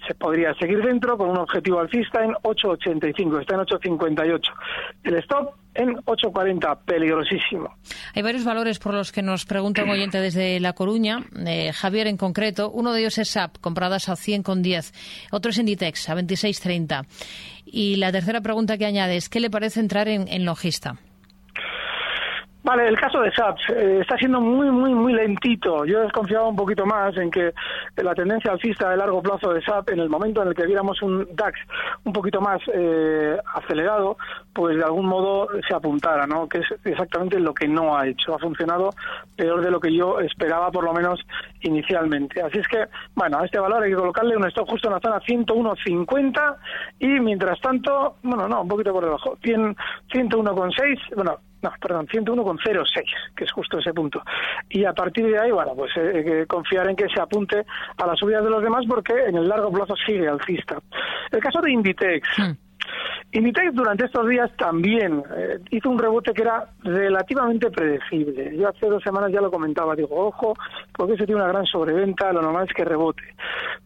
Se 0.08 0.14
podría 0.14 0.54
seguir 0.56 0.82
dentro 0.84 1.18
con 1.18 1.30
un 1.30 1.38
objetivo 1.38 1.80
alcista 1.80 2.24
en 2.24 2.32
8,85, 2.32 3.42
está 3.42 3.56
en 3.56 3.62
8,58. 3.62 4.42
El 5.04 5.16
stop 5.16 5.56
en 5.74 5.96
8,40, 5.98 6.80
peligrosísimo. 6.86 7.76
Hay 8.14 8.22
varios 8.22 8.46
valores 8.46 8.80
por 8.80 8.94
los 8.94 9.12
que 9.12 9.22
nos 9.22 9.46
pregunta 9.46 9.84
un 9.84 9.90
oyente 9.90 10.20
desde 10.20 10.60
La 10.60 10.74
Coruña, 10.74 11.26
eh, 11.46 11.74
Javier 11.74 12.08
en 12.08 12.18
concreto. 12.18 12.72
Uno 12.72 12.94
de 12.94 13.02
ellos 13.02 13.18
es 13.18 13.30
SAP, 13.30 13.58
compradas 13.60 14.10
a 14.10 14.14
100,10. 14.14 14.94
Otro 15.32 15.52
es 15.52 15.58
Inditex, 15.58 16.10
a 16.10 16.16
26,30. 16.16 17.06
Y 17.66 17.98
la 17.98 18.12
tercera 18.12 18.42
pregunta 18.42 18.78
que 18.78 18.86
añade 18.86 19.18
es, 19.18 19.28
¿qué 19.28 19.40
le 19.40 19.50
parece 19.50 19.80
entrar 19.80 20.08
en, 20.08 20.28
en 20.28 20.46
Logista? 20.46 20.98
Vale, 22.66 22.88
el 22.88 23.00
caso 23.00 23.22
de 23.22 23.32
SAP 23.32 23.60
eh, 23.70 24.00
está 24.02 24.18
siendo 24.18 24.42
muy, 24.42 24.72
muy, 24.72 24.92
muy 24.92 25.14
lentito. 25.14 25.86
Yo 25.86 26.02
desconfiaba 26.02 26.48
un 26.48 26.56
poquito 26.56 26.84
más 26.84 27.16
en 27.16 27.30
que 27.30 27.54
la 27.98 28.16
tendencia 28.16 28.52
alcista 28.52 28.90
de 28.90 28.98
largo 28.98 29.22
plazo 29.22 29.54
de 29.54 29.62
SAP, 29.62 29.92
en 29.92 30.00
el 30.00 30.10
momento 30.10 30.42
en 30.42 30.48
el 30.48 30.56
que 30.56 30.66
viéramos 30.66 31.00
un 31.04 31.28
DAX 31.36 31.60
un 32.06 32.12
poquito 32.12 32.42
más 32.42 32.60
eh, 32.74 33.38
acelerado, 33.54 34.18
pues 34.52 34.78
de 34.78 34.84
algún 34.84 35.06
modo 35.06 35.48
se 35.68 35.76
apuntara, 35.76 36.26
¿no? 36.26 36.50
Que 36.50 36.58
es 36.58 36.66
exactamente 36.86 37.40
lo 37.40 37.54
que 37.54 37.68
no 37.68 37.96
ha 37.96 38.08
hecho. 38.08 38.34
Ha 38.34 38.40
funcionado 38.40 38.90
peor 39.36 39.64
de 39.64 39.70
lo 39.70 39.80
que 39.80 39.94
yo 39.96 40.20
esperaba, 40.20 40.72
por 40.72 40.86
lo 40.86 40.94
menos 40.94 41.20
inicialmente. 41.62 42.42
Así 42.42 42.58
es 42.58 42.68
que, 42.68 42.88
bueno, 43.14 43.38
a 43.42 43.46
este 43.46 43.60
valor 43.60 43.84
hay 43.84 43.92
que 43.92 43.98
colocarle 43.98 44.38
un 44.38 44.48
stop 44.48 44.68
justo 44.68 44.88
en 44.88 44.96
la 44.96 45.02
zona 45.02 45.20
101.50 45.20 46.56
y 46.98 47.20
mientras 47.20 47.62
tanto, 47.62 48.16
bueno, 48.24 48.48
no, 48.48 48.64
un 48.64 48.68
poquito 48.68 48.92
por 48.92 49.04
debajo, 49.04 49.38
101.6, 49.44 51.16
bueno, 51.16 51.38
no, 51.66 51.74
perdón, 51.82 52.08
101,06, 52.08 53.04
que 53.36 53.44
es 53.44 53.52
justo 53.52 53.80
ese 53.80 53.94
punto. 53.94 54.22
Y 54.70 54.86
a 54.86 54.94
partir 54.94 55.26
de 55.26 55.40
ahí, 55.40 55.52
bueno, 55.52 55.74
pues 55.76 55.92
eh, 55.98 56.46
confiar 56.48 56.88
en 56.90 56.96
que 56.96 57.10
se 57.10 57.20
apunte 57.20 57.66
a 57.98 58.06
la 58.06 58.16
subida 58.16 58.42
de 58.42 58.50
los 58.50 58.62
demás 58.62 58.86
porque 58.88 59.14
en 59.14 59.36
el 59.38 59.48
largo 59.48 59.72
plazo 59.72 59.96
sigue 60.06 60.28
alcista. 60.28 60.78
El 61.32 61.40
caso 61.40 61.62
de 61.62 61.72
Inditex. 61.72 62.28
Hmm. 62.38 62.52
Inditex 63.32 63.74
durante 63.74 64.06
estos 64.06 64.28
días 64.30 64.52
también 64.58 65.24
eh, 65.36 65.60
hizo 65.72 65.90
un 65.90 65.98
rebote 65.98 66.34
que 66.34 66.44
era 66.44 66.70
relativamente 66.84 67.72
predecible. 67.72 68.56
Yo 68.56 68.70
hace 68.70 68.86
dos 68.88 69.02
semanas 69.02 69.32
ya 69.32 69.42
lo 69.42 69.50
comentaba, 69.50 69.96
digo, 69.96 70.16
ojo, 70.16 70.54
porque 70.96 71.18
se 71.18 71.26
tiene 71.26 71.42
una 71.42 71.52
gran 71.52 71.66
sobreventa, 71.66 72.32
lo 72.32 72.44
normal 72.44 72.68
es 72.70 72.76
que 72.76 72.86
rebote. 72.86 73.24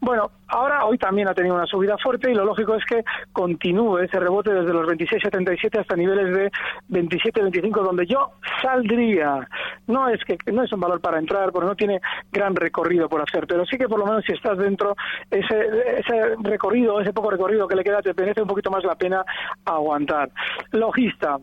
Bueno, 0.02 0.32
ahora 0.50 0.86
hoy 0.86 0.98
también 0.98 1.28
ha 1.28 1.34
tenido 1.34 1.56
una 1.56 1.66
subida 1.66 1.98
fuerte 1.98 2.32
y 2.32 2.36
lo 2.36 2.46
lógico 2.46 2.76
es 2.76 2.86
que 2.86 3.04
continúe 3.32 4.00
ese 4.00 4.20
rebote 4.20 4.54
desde 4.54 4.74
los 4.74 4.86
26.77 4.88 5.80
hasta 5.80 5.96
niveles 5.96 6.34
de 6.34 6.52
27.25 6.90 7.84
donde 7.84 8.06
yo 8.06 8.32
saldría. 8.62 9.48
No 9.88 10.10
es 10.10 10.24
que 10.24 10.38
no 10.52 10.64
es 10.64 10.72
un 10.72 10.80
valor 10.80 11.02
para 11.02 11.20
entrar 11.20 11.52
porque 11.52 11.68
no 11.68 11.76
tiene 11.76 12.02
gran 12.32 12.56
recorrido 12.56 13.08
por 13.10 13.22
hacer, 13.22 13.48
pero 13.48 13.66
sí 13.66 13.78
que 13.78 13.88
por 13.88 14.00
lo 14.00 14.06
menos 14.06 14.24
si 14.26 14.34
estás 14.34 14.58
dentro 14.58 14.96
ese 15.30 15.60
ese 15.98 16.36
recorrido, 16.42 17.00
ese 17.02 17.14
poco 17.14 17.32
recorrido 17.32 17.68
que 17.68 17.76
le 17.76 17.84
queda 17.84 18.02
te 18.02 18.14
merece 18.14 18.42
un 18.42 18.48
poquito 18.48 18.72
más 18.72 18.84
la 18.84 18.96
pena 18.96 19.24
aguantar. 19.66 20.30
Logista. 20.72 21.38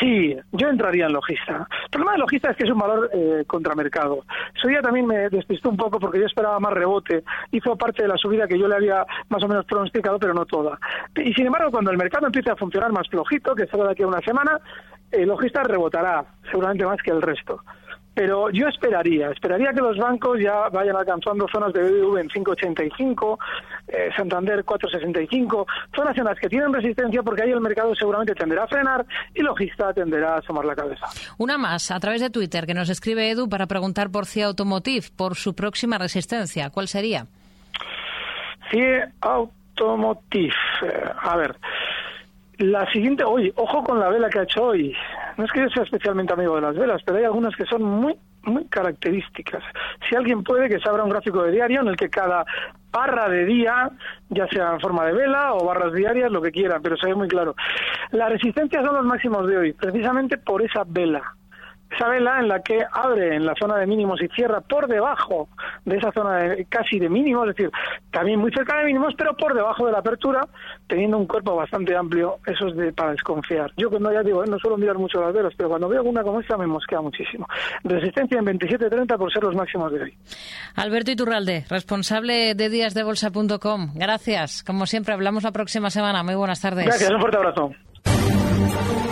Sí, 0.00 0.36
yo 0.52 0.68
entraría 0.68 1.06
en 1.06 1.12
logista. 1.12 1.66
El 1.84 1.90
problema 1.90 2.12
de 2.12 2.18
logista 2.18 2.50
es 2.50 2.56
que 2.56 2.64
es 2.64 2.70
un 2.70 2.78
valor 2.78 3.10
eh, 3.12 3.44
contramercado. 3.46 4.24
Ese 4.56 4.68
día 4.68 4.80
también 4.80 5.06
me 5.06 5.28
despistó 5.28 5.70
un 5.70 5.76
poco 5.76 5.98
porque 5.98 6.20
yo 6.20 6.26
esperaba 6.26 6.60
más 6.60 6.72
rebote. 6.72 7.24
Hizo 7.50 7.76
parte 7.76 8.02
de 8.02 8.08
la 8.08 8.16
subida 8.16 8.46
que 8.46 8.58
yo 8.58 8.68
le 8.68 8.76
había 8.76 9.04
más 9.28 9.42
o 9.42 9.48
menos 9.48 9.64
pronosticado, 9.66 10.18
pero 10.18 10.34
no 10.34 10.46
toda. 10.46 10.78
Y 11.16 11.32
sin 11.34 11.46
embargo, 11.46 11.70
cuando 11.70 11.90
el 11.90 11.98
mercado 11.98 12.26
empiece 12.26 12.50
a 12.50 12.56
funcionar 12.56 12.92
más 12.92 13.08
flojito, 13.08 13.54
que 13.54 13.66
será 13.66 13.84
de 13.84 13.92
aquí 13.92 14.02
a 14.02 14.08
una 14.08 14.20
semana, 14.20 14.60
el 15.10 15.28
logista 15.28 15.62
rebotará 15.62 16.24
seguramente 16.50 16.86
más 16.86 17.02
que 17.02 17.10
el 17.10 17.22
resto. 17.22 17.60
Pero 18.14 18.50
yo 18.50 18.68
esperaría, 18.68 19.30
esperaría 19.30 19.72
que 19.72 19.80
los 19.80 19.96
bancos 19.96 20.38
ya 20.38 20.68
vayan 20.68 20.96
alcanzando 20.96 21.46
zonas 21.48 21.72
de 21.72 21.82
BBV 21.82 22.18
en 22.18 22.28
5,85, 22.28 23.38
eh, 23.88 24.10
Santander 24.16 24.64
4,65, 24.64 25.66
zonas 25.94 26.16
en 26.18 26.24
las 26.24 26.38
que 26.38 26.48
tienen 26.48 26.72
resistencia 26.72 27.22
porque 27.22 27.42
ahí 27.42 27.50
el 27.50 27.60
mercado 27.60 27.94
seguramente 27.94 28.34
tenderá 28.34 28.64
a 28.64 28.68
frenar 28.68 29.06
y 29.34 29.42
Logista 29.42 29.92
tenderá 29.94 30.34
a 30.34 30.38
asomar 30.38 30.64
la 30.64 30.74
cabeza. 30.74 31.06
Una 31.38 31.56
más, 31.56 31.90
a 31.90 32.00
través 32.00 32.20
de 32.20 32.30
Twitter, 32.30 32.66
que 32.66 32.74
nos 32.74 32.90
escribe 32.90 33.30
Edu 33.30 33.48
para 33.48 33.66
preguntar 33.66 34.10
por 34.10 34.26
CIA 34.26 34.46
Automotive, 34.46 35.06
por 35.16 35.36
su 35.36 35.54
próxima 35.54 35.96
resistencia. 35.98 36.70
¿Cuál 36.70 36.88
sería? 36.88 37.26
CIA 38.70 39.12
Automotive. 39.20 40.54
Eh, 40.82 41.04
a 41.22 41.36
ver, 41.36 41.56
la 42.62 42.90
siguiente, 42.92 43.24
hoy, 43.24 43.52
ojo 43.56 43.82
con 43.82 43.98
la 43.98 44.08
vela 44.08 44.30
que 44.30 44.38
ha 44.38 44.42
hecho 44.44 44.64
hoy. 44.64 44.94
No 45.36 45.44
es 45.44 45.52
que 45.52 45.60
yo 45.60 45.68
sea 45.70 45.82
especialmente 45.82 46.32
amigo 46.32 46.54
de 46.54 46.62
las 46.62 46.76
velas, 46.76 47.02
pero 47.04 47.18
hay 47.18 47.24
algunas 47.24 47.54
que 47.56 47.64
son 47.66 47.82
muy, 47.82 48.14
muy 48.44 48.64
características. 48.66 49.62
Si 50.08 50.14
alguien 50.14 50.44
puede, 50.44 50.68
que 50.68 50.78
se 50.78 50.88
abra 50.88 51.04
un 51.04 51.10
gráfico 51.10 51.42
de 51.42 51.52
diario 51.52 51.80
en 51.80 51.88
el 51.88 51.96
que 51.96 52.08
cada 52.08 52.44
barra 52.92 53.28
de 53.28 53.44
día, 53.46 53.90
ya 54.28 54.46
sea 54.48 54.74
en 54.74 54.80
forma 54.80 55.04
de 55.06 55.12
vela 55.12 55.54
o 55.54 55.64
barras 55.64 55.92
diarias, 55.92 56.30
lo 56.30 56.40
que 56.40 56.52
quieran, 56.52 56.82
pero 56.82 56.96
se 56.96 57.08
ve 57.08 57.14
muy 57.14 57.28
claro. 57.28 57.54
La 58.12 58.28
resistencia 58.28 58.82
son 58.84 58.94
los 58.94 59.04
máximos 59.04 59.46
de 59.48 59.56
hoy, 59.56 59.72
precisamente 59.72 60.38
por 60.38 60.62
esa 60.62 60.84
vela 60.86 61.34
esa 61.94 62.08
vela 62.08 62.38
en 62.40 62.48
la 62.48 62.60
que 62.60 62.80
abre 62.92 63.36
en 63.36 63.46
la 63.46 63.54
zona 63.58 63.76
de 63.76 63.86
mínimos 63.86 64.20
y 64.22 64.28
cierra 64.28 64.60
por 64.60 64.88
debajo 64.88 65.48
de 65.84 65.96
esa 65.96 66.12
zona 66.12 66.38
de, 66.38 66.64
casi 66.66 66.98
de 66.98 67.08
mínimos, 67.08 67.48
es 67.48 67.56
decir, 67.56 67.70
también 68.10 68.38
muy 68.38 68.50
cerca 68.52 68.78
de 68.78 68.86
mínimos, 68.86 69.14
pero 69.16 69.36
por 69.36 69.54
debajo 69.54 69.86
de 69.86 69.92
la 69.92 69.98
apertura, 69.98 70.46
teniendo 70.86 71.18
un 71.18 71.26
cuerpo 71.26 71.56
bastante 71.56 71.96
amplio, 71.96 72.38
eso 72.46 72.68
es 72.68 72.76
de, 72.76 72.92
para 72.92 73.12
desconfiar. 73.12 73.70
Yo 73.76 73.90
cuando 73.90 74.12
ya 74.12 74.22
digo, 74.22 74.44
eh, 74.44 74.46
no 74.48 74.58
suelo 74.58 74.76
mirar 74.76 74.98
mucho 74.98 75.20
las 75.20 75.32
velas, 75.32 75.52
pero 75.56 75.68
cuando 75.68 75.88
veo 75.88 76.00
alguna 76.00 76.22
como 76.22 76.40
esta 76.40 76.56
me 76.56 76.66
mosquea 76.66 77.00
muchísimo. 77.00 77.46
Resistencia 77.84 78.38
en 78.38 78.46
27.30 78.46 79.18
por 79.18 79.32
ser 79.32 79.42
los 79.42 79.54
máximos 79.54 79.92
de 79.92 80.02
hoy. 80.02 80.14
Alberto 80.76 81.10
Iturralde, 81.10 81.64
responsable 81.68 82.54
de 82.54 82.68
díasdebolsa.com. 82.68 83.92
Gracias. 83.94 84.62
Como 84.62 84.86
siempre, 84.86 85.14
hablamos 85.14 85.42
la 85.42 85.52
próxima 85.52 85.90
semana. 85.90 86.22
Muy 86.22 86.34
buenas 86.34 86.60
tardes. 86.60 86.86
Gracias, 86.86 87.10
un 87.10 87.20
fuerte 87.20 87.36
abrazo. 87.36 87.72